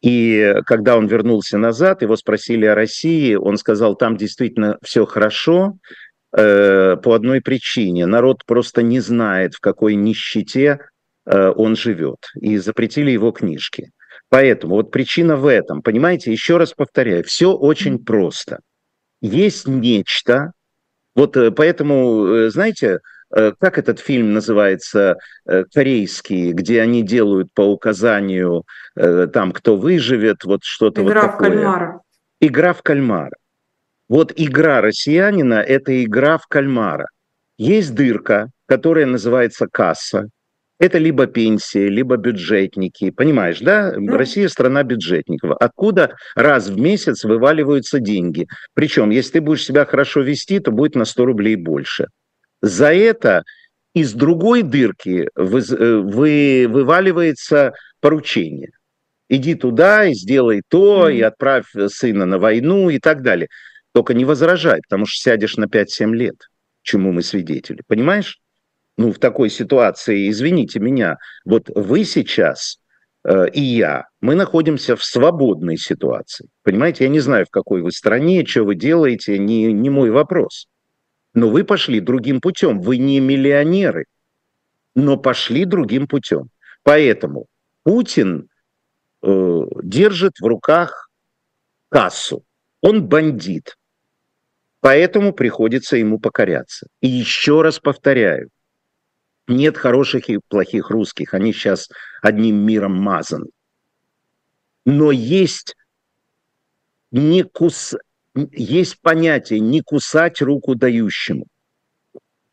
[0.00, 5.76] И когда он вернулся назад, его спросили о России, он сказал, там действительно все хорошо,
[6.36, 8.06] э, по одной причине.
[8.06, 10.78] Народ просто не знает, в какой нищете
[11.26, 12.28] э, он живет.
[12.40, 13.90] И запретили его книжки.
[14.30, 15.82] Поэтому вот причина в этом.
[15.82, 18.60] Понимаете, еще раз повторяю, все очень просто.
[19.20, 20.52] Есть нечто,
[21.18, 23.00] вот э, поэтому, э, знаете,
[23.34, 25.16] э, как этот фильм называется,
[25.74, 28.64] корейский, где они делают по указанию
[28.94, 31.50] там, кто выживет, вот что-то Игра вот такое.
[31.50, 32.00] в кальмара.
[32.40, 33.36] Игра в кальмара.
[34.08, 37.08] Вот игра россиянина– это игра в кальмара.
[37.56, 40.28] Есть дырка, которая называется касса,
[40.78, 43.10] это либо пенсии, либо бюджетники.
[43.10, 43.92] Понимаешь, да?
[43.92, 45.56] Россия страна бюджетников.
[45.58, 48.46] Откуда раз в месяц вываливаются деньги?
[48.74, 52.06] Причем, если ты будешь себя хорошо вести, то будет на 100 рублей больше.
[52.62, 53.42] За это
[53.94, 58.70] из другой дырки вы, э, вы, вываливается поручение.
[59.28, 61.16] Иди туда и сделай то, mm-hmm.
[61.16, 63.48] и отправь сына на войну и так далее.
[63.92, 66.36] Только не возражай, потому что сядешь на 5-7 лет,
[66.82, 67.82] чему мы свидетели.
[67.86, 68.38] Понимаешь?
[68.98, 72.80] Ну, в такой ситуации, извините меня, вот вы сейчас
[73.22, 76.48] э, и я, мы находимся в свободной ситуации.
[76.64, 80.66] Понимаете, я не знаю, в какой вы стране, что вы делаете, не, не мой вопрос.
[81.32, 82.80] Но вы пошли другим путем.
[82.80, 84.06] Вы не миллионеры,
[84.96, 86.50] но пошли другим путем.
[86.82, 87.46] Поэтому
[87.84, 88.48] Путин
[89.22, 91.08] э, держит в руках
[91.88, 92.42] кассу.
[92.80, 93.76] Он бандит.
[94.80, 96.88] Поэтому приходится ему покоряться.
[97.00, 98.50] И еще раз повторяю,
[99.48, 101.88] нет хороших и плохих русских, они сейчас
[102.22, 103.46] одним миром мазаны.
[104.84, 105.74] Но есть,
[107.10, 107.94] не кус...
[108.52, 111.46] есть понятие не кусать руку дающему.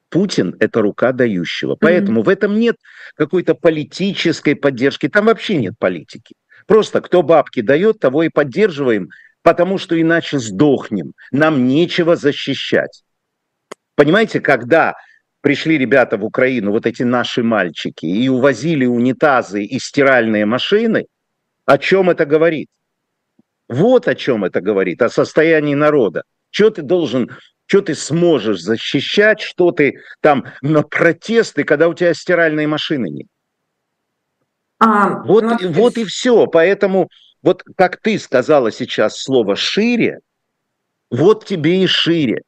[0.09, 1.75] Путин– это рука дающего.
[1.75, 2.25] Поэтому mm-hmm.
[2.25, 2.77] в этом нет
[3.15, 5.09] какой-то политической поддержки.
[5.09, 6.35] Там вообще нет политики.
[6.67, 9.09] Просто кто бабки дает, того и поддерживаем,
[9.41, 11.13] потому что иначе сдохнем.
[11.31, 13.03] Нам нечего защищать.
[13.95, 14.95] Понимаете, когда
[15.45, 21.05] пришли ребята в Украину, вот эти наши мальчики, и увозили унитазы и стиральные машины,
[21.65, 22.67] о чем это говорит?
[23.69, 26.23] Вот о чем это говорит, о состоянии народа.
[26.49, 27.29] Что ты должен,
[27.67, 33.27] что ты сможешь защищать, что ты там на протесты, когда у тебя стиральные машины нет?
[34.79, 36.47] А, вот, ну, вот и все.
[36.47, 37.07] Поэтому
[37.43, 40.21] вот как ты сказала сейчас слово «шире»,
[41.11, 42.41] вот тебе и шире.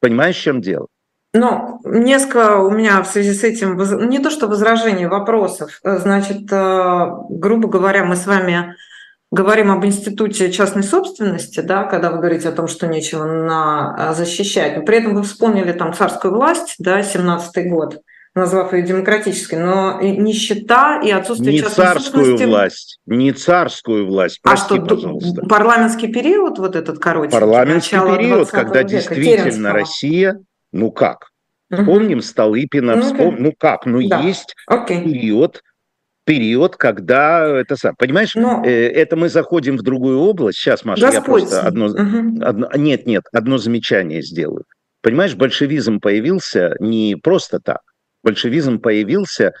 [0.00, 0.88] Понимаешь, в чем дело?
[1.34, 3.76] Ну, несколько у меня в связи с этим,
[4.08, 5.80] не то что возражений, вопросов.
[5.82, 8.76] Э, значит, э, грубо говоря, мы с вами
[9.32, 14.14] говорим об институте частной собственности, да, когда вы говорите о том, что нечего на, э,
[14.14, 17.98] защищать, но при этом вы вспомнили там царскую власть, да, 17-й год–
[18.34, 24.40] назвав ее демократической, но нищета и отсутствие не царскую власть, не царскую власть.
[24.42, 25.46] А прости, а что, пожалуйста.
[25.46, 27.30] парламентский период вот этот короче?
[27.30, 29.72] Парламентский период, когда действительно.
[29.72, 30.40] Россия,
[30.74, 31.28] ну как?
[31.72, 32.20] Вспомним.
[32.20, 33.36] Столыпина, ну, вспом...
[33.38, 33.86] ну как?
[33.86, 34.20] Ну да.
[34.20, 35.02] есть Окей.
[35.02, 35.62] период,
[36.24, 38.62] период, когда это сам, понимаешь, Но...
[38.64, 40.58] э, это мы заходим в другую область.
[40.58, 41.42] Сейчас, Маша, Господь.
[41.42, 42.44] я просто одно, угу.
[42.44, 44.64] одно, нет, нет, одно замечание сделаю.
[45.02, 47.80] Понимаешь, большевизм появился не просто так
[48.24, 49.52] большевизм появился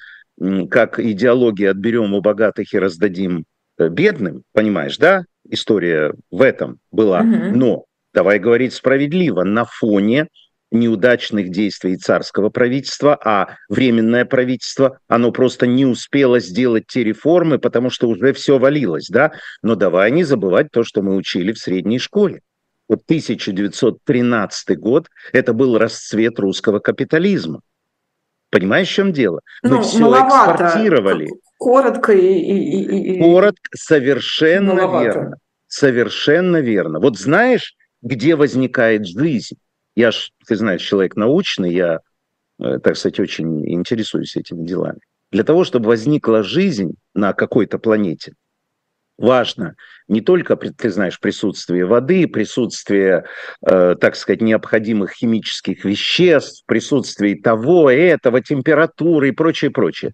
[0.68, 3.44] как идеология «отберем у богатых и раздадим
[3.78, 5.24] э, бедным», понимаешь, да?
[5.48, 7.20] История в этом была.
[7.20, 7.56] Угу.
[7.56, 10.26] Но, давай говорить справедливо, на фоне
[10.74, 17.90] неудачных действий царского правительства, а временное правительство, оно просто не успело сделать те реформы, потому
[17.90, 19.32] что уже все валилось, да?
[19.62, 22.40] Но давай не забывать то, что мы учили в средней школе.
[22.88, 27.60] Вот 1913 год– это был расцвет русского капитализма.
[28.50, 29.40] Понимаешь, в чем дело?
[29.62, 30.64] Мы ну, все маловато.
[30.64, 31.28] экспортировали.
[31.58, 32.20] Коротко и...
[32.20, 33.20] и, и...
[33.20, 35.04] Коротко, совершенно маловато.
[35.04, 35.36] верно.
[35.66, 37.00] Совершенно верно.
[37.00, 39.56] Вот знаешь, где возникает жизнь?
[39.96, 42.00] Я ж, ты знаешь, человек научный, я,
[42.58, 45.00] э, так сказать, очень интересуюсь этими делами.
[45.30, 48.34] Для того, чтобы возникла жизнь на какой-то планете,
[49.16, 49.74] важно
[50.08, 53.24] не только, ты знаешь, присутствие воды, присутствие,
[53.66, 60.12] э, так сказать, необходимых химических веществ, присутствие того, этого, температуры и прочее, прочее.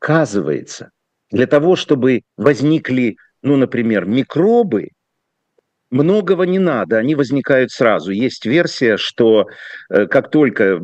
[0.00, 0.90] Оказывается,
[1.30, 4.88] для того, чтобы возникли, ну, например, микробы,
[5.92, 8.10] многого не надо, они возникают сразу.
[8.10, 9.46] Есть версия, что
[9.90, 10.80] э, как только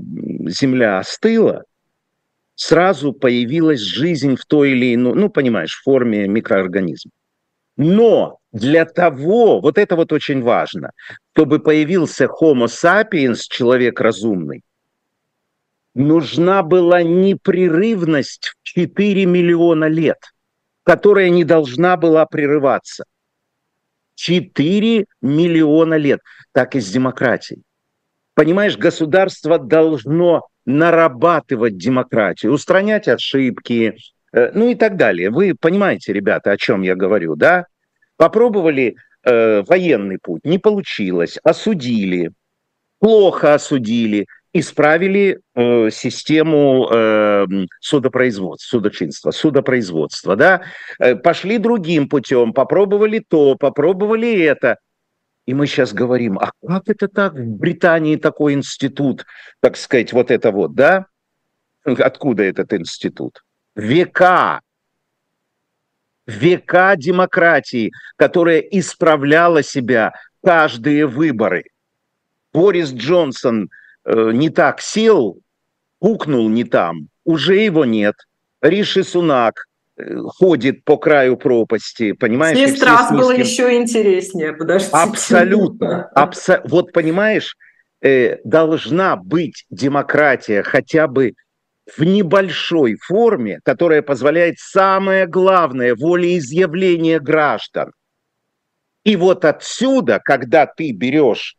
[0.47, 1.65] Земля остыла,
[2.55, 7.11] сразу появилась жизнь в той или иной, ну, понимаешь, форме микроорганизма.
[7.77, 10.91] Но для того, вот это вот очень важно,
[11.33, 14.63] чтобы появился Homo sapiens, человек разумный,
[15.95, 20.19] нужна была непрерывность в 4 миллиона лет,
[20.83, 23.05] которая не должна была прерываться.
[24.19, 26.21] 4 миллиона лет.
[26.53, 27.63] Так и с демократией.
[28.35, 33.97] Понимаешь, государство должно нарабатывать демократию, устранять ошибки,
[34.33, 35.31] Э, ну и так далее.
[35.31, 37.67] Вы понимаете, ребята, о чем я говорю, да?
[38.17, 42.33] Попробовали э, военный путь, не получилось, осудили,
[42.99, 47.47] плохо осудили, исправили э, систему э,
[47.81, 50.63] судопроизводства, судочинства, судопроизводства, да?
[50.99, 54.79] Э, пошли другим путем, попробовали то, попробовали это.
[55.47, 57.35] И мы сейчас говорим, а как это так?
[57.35, 59.25] В Британии такой институт,
[59.61, 61.07] так сказать, вот это вот, да?
[61.85, 63.41] Откуда этот институт?
[63.79, 64.61] века,
[66.27, 70.13] века демократии, которая исправляла себя
[70.45, 71.65] каждые выборы.
[72.53, 73.71] Борис Джонсон
[74.09, 75.39] не так сел,
[75.99, 78.15] пукнул не там, уже его нет.
[78.63, 79.69] Риши Сунак
[80.39, 82.59] ходит по краю пропасти, понимаешь?
[82.79, 84.97] С раз было еще интереснее, подождите.
[84.97, 86.05] Абсолютно.
[86.15, 86.61] Абсо...
[86.65, 87.57] Вот понимаешь,
[88.01, 91.35] э, должна быть демократия хотя бы
[91.97, 97.93] в небольшой форме, которая позволяет самое главное– волеизъявление граждан.
[99.05, 101.57] И вот отсюда, когда ты берешь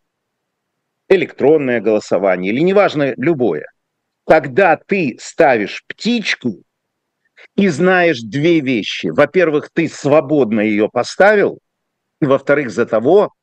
[1.10, 3.66] электронное голосование или неважно любое,
[4.26, 6.64] когда ты ставишь птичку
[7.56, 9.08] и знаешь две вещи.
[9.08, 11.60] Во-первых, ты свободно ее поставил,
[12.22, 13.34] и во-вторых, за того,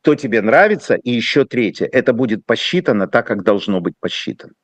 [0.00, 4.54] кто тебе нравится, и еще третье, это будет посчитано так, как должно быть посчитано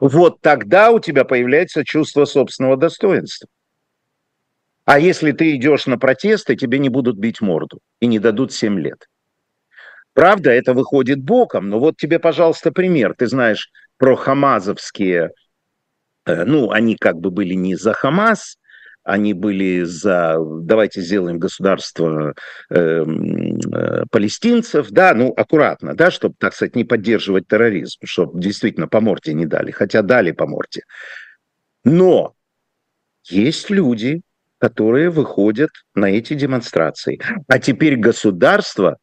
[0.00, 3.48] вот тогда у тебя появляется чувство собственного достоинства.
[4.84, 8.78] А если ты идешь на протесты, тебе не будут бить морду и не дадут 7
[8.80, 9.06] лет.
[10.14, 13.14] Правда, это выходит боком, но вот тебе, пожалуйста, пример.
[13.16, 15.30] Ты знаешь про хамазовские,
[16.26, 18.56] э, ну, они как бы были не за Хамас,
[19.04, 22.34] они были за, давайте сделаем государство
[22.70, 28.88] э, э, палестинцев, да, ну, аккуратно, да, чтобы, так сказать, не поддерживать терроризм, чтобы действительно
[28.88, 30.82] по морде не дали, хотя дали по морде.
[31.84, 32.34] Но
[33.24, 34.22] есть люди,
[34.58, 37.20] которые выходят на эти демонстрации.
[37.48, 38.98] А теперь государство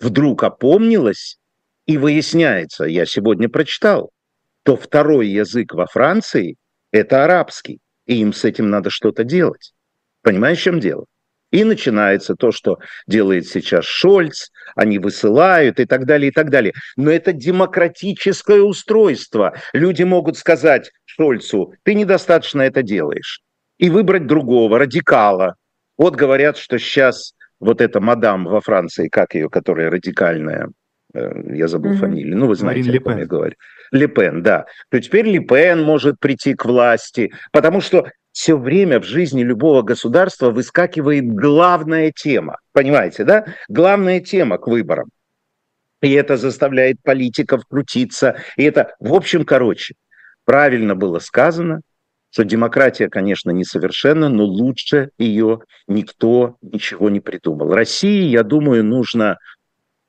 [0.00, 1.38] вдруг опомнилось
[1.86, 4.10] и выясняется, я сегодня прочитал,
[4.62, 6.56] то второй язык во Франции–
[6.92, 7.80] это арабский
[8.10, 9.72] и им с этим надо что-то делать.
[10.22, 11.04] Понимаешь, в чем дело?
[11.52, 16.72] И начинается то, что делает сейчас Шольц, они высылают и так далее, и так далее.
[16.96, 19.54] Но это демократическое устройство.
[19.72, 23.42] Люди могут сказать Шольцу, ты недостаточно это делаешь.
[23.78, 25.54] И выбрать другого, радикала.
[25.96, 30.70] Вот говорят, что сейчас вот эта мадам во Франции, как ее, которая радикальная,
[31.14, 31.96] э, я забыл mm-hmm.
[31.96, 33.54] фамилию, ну вы знаете, Марин о ком я говорю.
[33.92, 39.42] Лепен, да, то теперь Лепен может прийти к власти, потому что все время в жизни
[39.42, 43.44] любого государства выскакивает главная тема, понимаете, да?
[43.68, 45.10] Главная тема к выборам.
[46.00, 48.36] И это заставляет политиков крутиться.
[48.56, 49.94] И это, в общем, короче,
[50.44, 51.80] правильно было сказано,
[52.30, 57.72] что демократия, конечно, несовершенна, но лучше ее никто ничего не придумал.
[57.72, 59.38] России, я думаю, нужно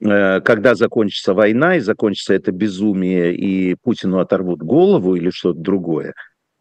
[0.02, 6.14] Э, когда закончится война и закончится это безумие, и Путину оторвут голову или что-то другое,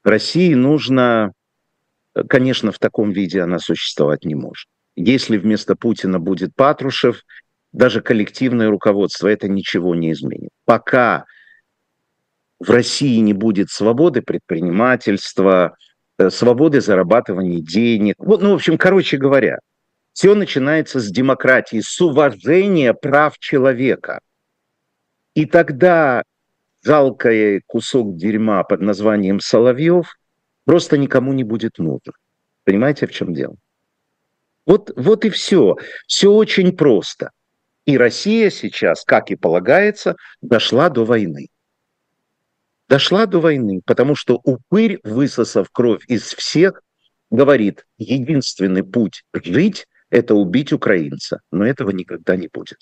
[0.04, 1.32] России нужно,
[2.14, 4.68] э, конечно, в таком виде она существовать не может.
[4.96, 7.22] Если вместо Путина будет Патрушев,
[7.72, 10.50] даже коллективное руководство это ничего не изменит.
[10.66, 11.24] Пока
[12.61, 15.76] в России не будет свободы предпринимательства,
[16.18, 18.14] э, свободы зарабатывания денег.
[18.18, 19.58] Вот, ну, в общем, короче говоря,
[20.12, 24.20] все начинается с демократии, с уважения прав человека.
[25.34, 26.22] И тогда
[26.84, 30.16] жалкий кусок дерьма под названием Соловьев
[30.64, 32.12] просто никому не будет нужен.
[32.64, 33.56] Понимаете, в чем дело?
[34.66, 35.76] Вот, вот и все.
[36.06, 37.30] Все очень просто.
[37.86, 41.48] И Россия сейчас, как и полагается, дошла до войны.
[42.91, 46.82] Дошла до войны, потому что упырь, высосав кровь из всех,
[47.30, 51.41] говорит, единственный путь жить это убить украинца.
[51.53, 52.78] Но этого никогда не будет.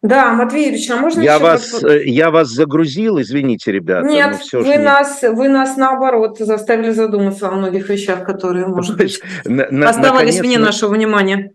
[0.00, 1.84] Да, Матвей Юрьевич, а можно я вас, вот...
[1.90, 4.08] Э, я вас загрузил, извините, ребята.
[4.08, 5.30] Нет, все вы, нас, не...
[5.30, 11.52] вы нас, наоборот, заставили задуматься о многих вещах, которые, может быть, оставались вне нашего внимания.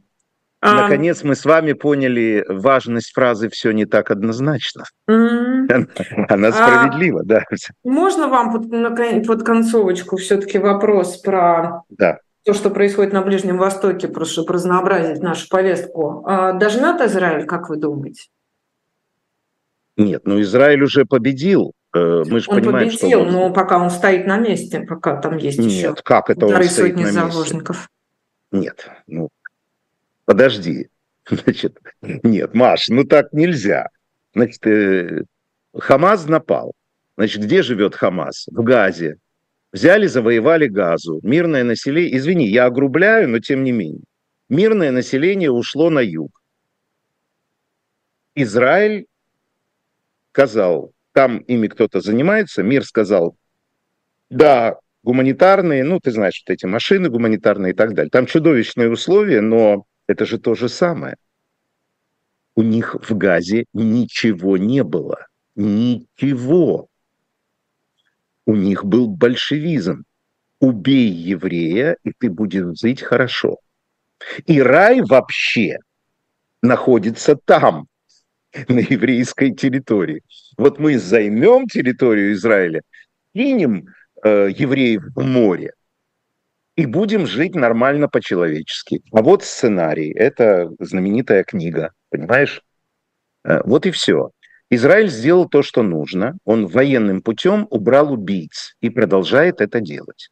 [0.65, 4.85] А, наконец мы с вами поняли важность фразы «все не так однозначно».
[5.09, 6.25] Mm-hmm.
[6.29, 7.43] Она, справедлива, а, да.
[7.83, 14.07] Можно вам под, под концовочку все-таки вопрос про да то, что происходит на Ближнем Востоке,
[14.07, 16.25] просто чтобы разнообразить нашу повестку.
[16.27, 18.23] А дожмет Израиль, как вы думаете?
[19.95, 21.71] Нет, ну Израиль уже победил.
[21.95, 23.31] Э, мы же он понимаем, победил, что...
[23.31, 26.71] но пока он стоит на месте, пока там есть Нет, еще как это он стоит
[26.71, 27.89] сотни на заложников.
[28.51, 28.67] Месте?
[28.67, 29.29] Нет, ну
[30.25, 30.89] подожди.
[31.29, 33.89] Значит, нет, Маш, ну так нельзя.
[34.33, 35.23] Значит, э,
[35.77, 36.73] Хамас напал.
[37.17, 38.47] Значит, где живет Хамас?
[38.51, 39.17] В Газе.
[39.71, 41.19] Взяли, завоевали газу.
[41.23, 44.03] Мирное население, извини, я огрубляю, но тем не менее.
[44.47, 46.39] Мирное население ушло на юг.
[48.35, 49.07] Израиль
[50.31, 53.35] сказал, там ими кто-то занимается, мир сказал,
[54.29, 58.09] да, гуманитарные, ну, ты знаешь, вот эти машины гуманитарные и так далее.
[58.11, 61.15] Там чудовищные условия, но это же то же самое.
[62.55, 65.27] У них в Газе ничего не было.
[65.55, 66.87] Ничего
[68.45, 70.03] у них был большевизм.
[70.59, 73.57] Убей еврея, и ты будешь жить хорошо.
[74.45, 75.77] И рай вообще
[76.61, 77.87] находится там,
[78.67, 80.21] на еврейской территории.
[80.57, 82.81] Вот мы займем территорию Израиля,
[83.33, 83.87] кинем
[84.23, 85.73] э, евреев в море,
[86.75, 89.01] и будем жить нормально по-человечески.
[89.11, 92.61] А вот сценарий, это знаменитая книга, понимаешь?
[93.43, 94.31] Э, вот и все.
[94.69, 96.37] Израиль сделал то, что нужно.
[96.45, 100.29] Он военным путем убрал убийц и продолжает это делать.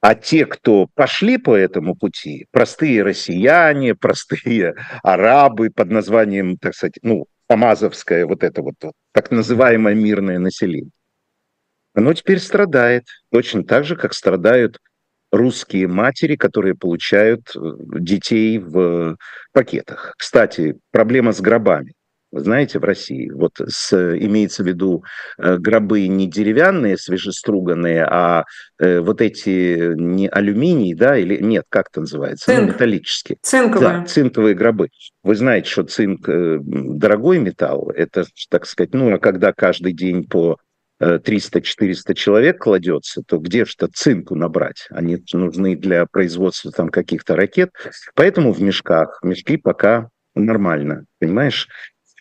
[0.00, 6.98] А те, кто пошли по этому пути, простые россияне, простые арабы под названием, так сказать,
[7.02, 10.90] ну, Амазовское, вот это вот, вот так называемое мирное население,
[11.94, 14.78] оно теперь страдает точно так же, как страдают
[15.30, 17.60] русские матери, которые получают э,
[17.98, 19.16] детей в
[19.52, 20.14] пакетах.
[20.16, 21.92] Кстати, проблема с гробами.
[22.30, 25.02] Вы знаете, в России вот с, имеется в виду
[25.38, 28.44] э, гробы не деревянные, свежеструганные, а
[28.78, 32.66] э, вот эти не алюминий, да, или нет, как это называется, ну, Цинк.
[32.66, 33.38] ну, металлические.
[33.42, 34.00] Цинковые.
[34.00, 34.88] Да, цинковые гробы.
[35.22, 40.24] Вы знаете, что цинк э, дорогой металл, это, так сказать, ну, а когда каждый день
[40.24, 40.58] по
[41.00, 44.86] 300-400 человек кладется, то где же-то цинку набрать?
[44.90, 47.70] Они нужны для производства там каких-то ракет.
[48.14, 49.20] Поэтому в мешках.
[49.22, 51.68] Мешки пока нормально, понимаешь?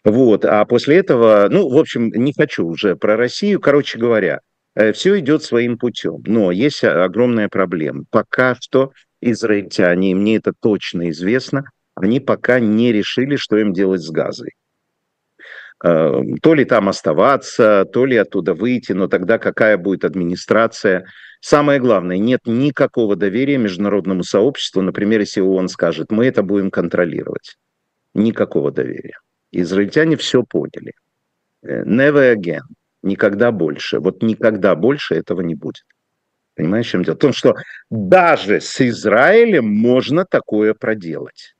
[0.04, 3.60] Вот, а после этого, ну, в общем, не хочу уже про Россию.
[3.60, 4.40] Короче говоря,
[4.76, 6.24] э, все идет своим путем.
[6.26, 8.04] Но есть огромная проблема.
[8.10, 11.66] Пока что израильтяне, и мне это точно известно,
[11.96, 14.52] они пока не решили, что им делать с газой.
[15.84, 21.06] Э, то ли там оставаться, то ли оттуда выйти, но тогда какая будет администрация?
[21.40, 24.82] Самое главное, нет никакого доверия международному сообществу.
[24.82, 27.58] Например, если ООН скажет, мы это будем контролировать.
[28.16, 29.20] Никакого доверия.
[29.52, 30.94] Израильтяне все поняли.
[31.62, 32.64] Э, never again.
[33.04, 34.00] Никогда больше.
[34.00, 35.86] Вот никогда больше этого не будет.
[36.56, 37.16] Понимаешь, в чем дело?
[37.16, 37.56] В том, что
[37.92, 41.56] даже с Израилем можно такое проделать.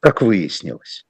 [0.00, 1.06] Как выяснилось.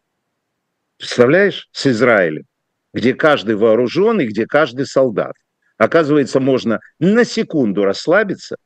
[0.99, 2.45] Представляешь, с Израилем,
[2.93, 5.35] где каждый вооружен и где каждый солдат.
[5.77, 8.57] Оказывается, можно на секунду расслабиться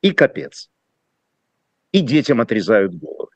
[0.00, 0.70] и капец.
[1.92, 3.30] И детям отрезают головы.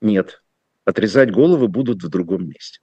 [0.00, 0.42] Нет,
[0.84, 2.80] отрезать головы будут в другом месте.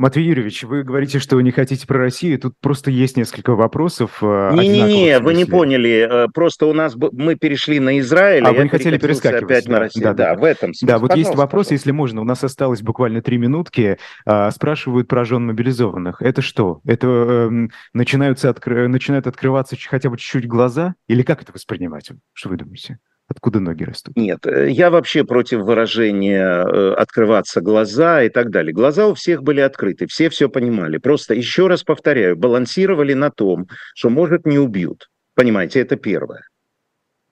[0.00, 2.38] Матвей Юрьевич, вы говорите, что вы не хотите про Россию.
[2.38, 4.22] Тут просто есть несколько вопросов.
[4.22, 6.24] Э, Не-не-не, вы не поняли.
[6.24, 9.42] Э, просто у нас мы перешли на Израиль, а вы не хотели перескакивать.
[9.42, 10.04] опять да, на Россию.
[10.04, 10.94] Да, да, да, в этом смысле.
[10.94, 11.74] Да, вот есть вопрос, пожалуйста.
[11.74, 12.22] если можно.
[12.22, 13.98] У нас осталось буквально три минутки.
[14.24, 16.22] А, спрашивают про жен мобилизованных.
[16.22, 16.80] Это что?
[16.86, 18.88] Это э, начинаются откры...
[18.88, 20.94] начинают открываться хотя бы чуть-чуть глаза?
[21.08, 22.10] Или как это воспринимать?
[22.32, 23.00] Что вы думаете?
[23.30, 24.16] Откуда ноги растут?
[24.16, 28.72] Нет, э, я вообще против выражения э, «открываться глаза» и так далее.
[28.72, 30.98] Глаза у всех были открыты, все все понимали.
[30.98, 35.06] Просто, еще раз повторяю, балансировали на том, что, может, не убьют.
[35.36, 36.42] Понимаете, это первое.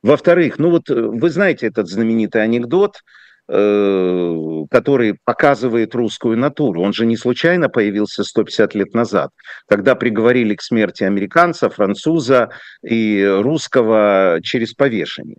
[0.05, 3.01] Во-вторых, ну вот э, вы знаете этот знаменитый анекдот,
[3.51, 6.83] который показывает русскую натуру.
[6.83, 9.31] Он же не случайно появился 150 лет назад,
[9.67, 12.51] когда приговорили к смерти американца, француза
[12.83, 15.39] и русского через повешение.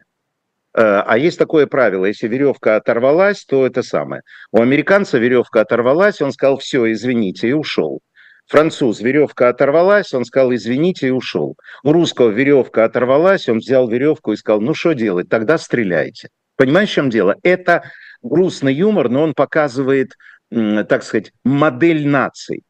[0.75, 4.21] Э, а есть такое правило, если веревка оторвалась, то это самое.
[4.51, 8.01] У американца веревка оторвалась, он сказал, все, извините, и ушел.
[8.47, 11.55] Француз, веревка оторвалась, он сказал, извините, и ушел.
[11.83, 16.29] У русского веревка оторвалась, он взял веревку и сказал, ну что делать, тогда стреляйте.
[16.55, 17.35] Понимаешь, в чем дело?
[17.43, 17.83] Это
[18.21, 20.13] грустный юмор, но он показывает,
[20.49, 22.63] так сказать, модель наций.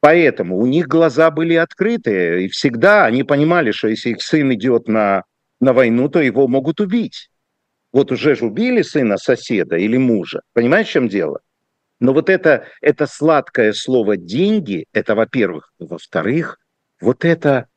[0.00, 4.86] Поэтому у них глаза были открыты, и всегда они понимали, что если их сын идет
[4.86, 5.22] на
[5.60, 7.30] на войну, то его могут убить.
[7.92, 10.40] Вот уже же убили сына соседа или мужа.
[10.52, 11.40] Понимаешь, в чем дело?
[12.00, 15.72] Но вот это, это сладкое слово «деньги», это во-первых.
[15.78, 16.58] Во-вторых,
[17.00, 17.68] вот это,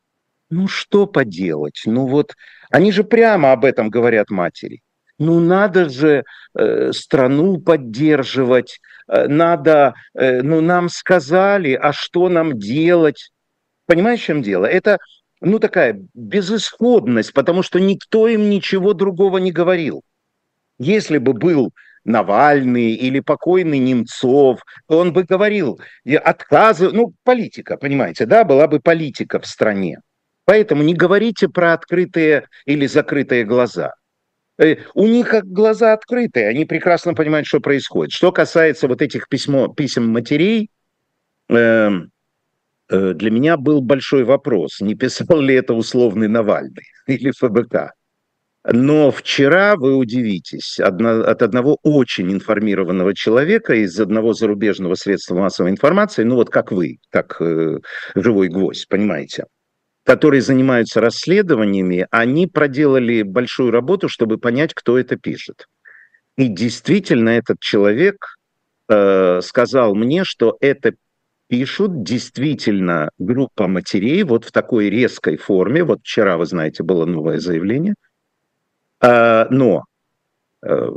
[0.50, 1.82] ну что поделать?
[1.86, 2.34] Ну вот,
[2.70, 4.82] они же прямо об этом говорят матери.
[5.18, 6.24] Ну надо же
[6.56, 13.30] э, страну поддерживать, э, надо, э, ну нам сказали, а что нам делать?
[13.86, 14.66] Понимаешь, в чем дело?
[14.66, 14.98] Это
[15.40, 20.02] ну, такая безысходность, потому что никто им ничего другого не говорил.
[20.78, 21.72] Если бы был
[22.04, 25.80] Навальный или покойный Немцов, то он бы говорил,
[26.24, 30.00] отказы, ну, политика, понимаете, да, была бы политика в стране.
[30.44, 33.94] Поэтому не говорите про открытые или закрытые глаза.
[34.56, 38.12] Э, у них глаза открытые, они прекрасно понимают, что происходит.
[38.12, 40.70] Что касается вот этих письмо, писем матерей,
[41.50, 41.90] э, Э,
[42.90, 47.92] для меня был большой вопрос, не писал ли это условный Навальный или ФБК.
[48.70, 55.70] Но вчера вы удивитесь, одно, от одного очень информированного человека из одного зарубежного средства массовой
[55.70, 57.78] информации, ну вот как вы, как э,
[58.14, 59.44] живой гвоздь, понимаете,
[60.04, 65.66] которые занимаются расследованиями, они проделали большую работу, чтобы понять, кто это пишет.
[66.36, 68.36] И действительно этот человек
[68.88, 70.92] э, сказал мне, что это
[71.48, 75.82] пишут действительно группа матерей вот в такой резкой форме.
[75.82, 77.94] Вот вчера, вы знаете, было новое заявление.
[79.00, 79.84] А, но
[80.62, 80.88] э,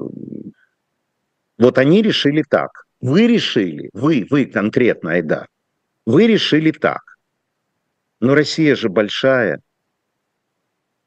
[1.58, 2.86] вот они решили так.
[3.00, 5.48] Вы решили, вы, вы конкретно, Айда,
[6.06, 7.02] вы решили так.
[8.20, 9.60] Но Россия же большая.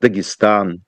[0.00, 0.82] Дагестан,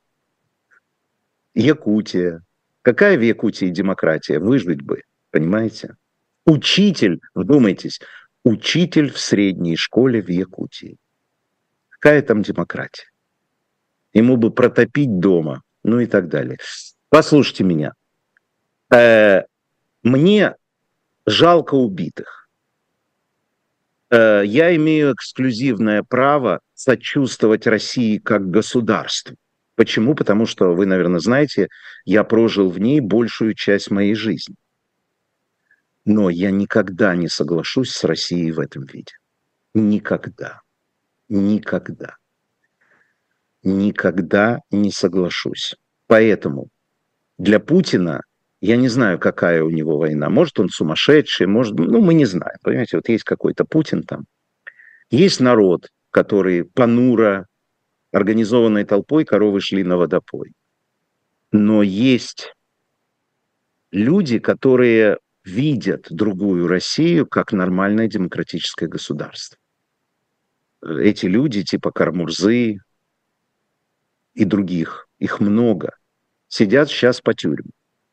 [1.55, 2.43] Якутия.
[2.83, 4.39] Какая в Якутии демократия?
[4.39, 5.97] Выжить бы, понимаете?
[6.45, 8.01] Учитель, вдумайтесь,
[8.47, 10.99] учитель в средней школе в Якутии.
[11.89, 13.11] Какая там демократия?
[14.13, 16.59] Ему бы протопить дома, ну и так далее.
[17.09, 17.93] Послушайте меня.
[18.95, 19.43] Э,
[20.05, 20.55] мне
[21.27, 22.49] жалко убитых.
[24.11, 29.35] Э, я имею эксклюзивное право сочувствовать России как государству.
[29.75, 30.15] Почему?
[30.15, 31.67] Потому что, вы, наверное, знаете,
[32.05, 34.55] я прожил в ней большую часть моей жизни.
[36.07, 39.13] Но я никогда не соглашусь с Россией в этом виде.
[39.75, 40.61] Никогда.
[41.29, 42.17] Никогда.
[43.65, 45.75] Никогда не соглашусь.
[46.07, 46.69] Поэтому
[47.39, 48.23] для Путина,
[48.61, 50.31] я не знаю, какая у него война.
[50.31, 52.57] Может, он сумасшедший, может, ну, мы не знаем.
[52.63, 54.27] Понимаете, вот есть какой-то Путин там.
[55.11, 57.47] Есть народ, который понуро,
[58.13, 60.53] организованной толпой коровы шли на водопой.
[61.51, 62.55] Но есть
[63.91, 69.57] люди, которые видят другую Россию как нормальное демократическое государство.
[70.83, 72.81] Эти люди типа Кармурзы
[74.35, 75.97] и других, их много,
[76.49, 77.71] сидят сейчас по тюрьмам.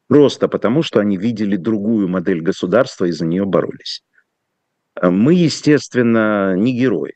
[0.08, 4.04] Просто потому, что они видели другую модель государства и за нее боролись.
[5.02, 7.16] Мы, естественно, не герои.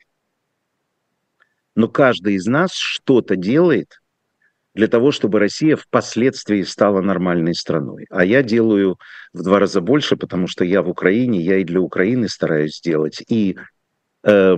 [1.76, 4.00] Но каждый из нас что-то делает
[4.74, 8.06] для того, чтобы Россия впоследствии стала нормальной страной.
[8.10, 8.98] А я делаю
[9.32, 13.22] в два раза больше, потому что я в Украине, я и для Украины стараюсь сделать.
[13.28, 13.56] И
[14.24, 14.56] э,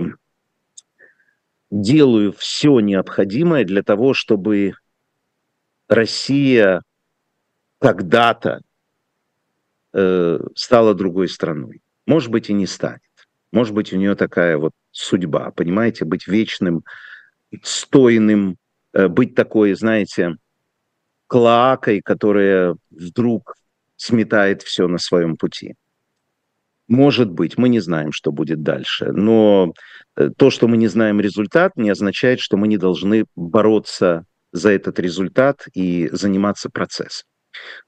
[1.71, 4.73] делаю все необходимое для того, чтобы
[5.87, 6.81] Россия
[7.79, 8.61] когда-то
[9.93, 11.81] э, стала другой страной.
[12.05, 13.01] Может быть, и не станет.
[13.51, 16.83] Может быть, у нее такая вот судьба, понимаете, быть вечным,
[17.63, 18.57] стойным
[18.93, 20.35] быть такой, знаете,
[21.27, 23.55] клоакой, которая вдруг
[23.95, 25.75] сметает все на своем пути.
[26.87, 29.71] Может быть, мы не знаем, что будет дальше, но
[30.17, 34.71] э, то, что мы не знаем результат, не означает, что мы не должны бороться за
[34.71, 37.27] этот результат и заниматься процессом.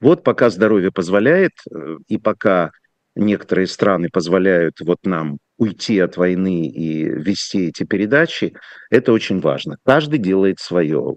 [0.00, 2.70] Вот пока здоровье позволяет, э, и пока
[3.14, 8.54] некоторые страны позволяют вот нам уйти от войны и вести эти передачи,
[8.90, 9.76] это очень важно.
[9.84, 11.14] Каждый делает свое.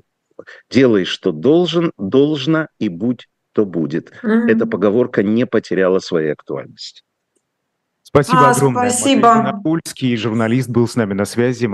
[0.70, 4.12] Делай, что должен, должно, и будь, то будет.
[4.24, 4.50] Mm-hmm.
[4.50, 7.02] Эта поговорка не потеряла своей актуальности.
[8.04, 8.90] Спасибо а, огромное.
[8.90, 9.60] Спасибо.
[9.64, 11.68] Пульский журналист был с нами на связи.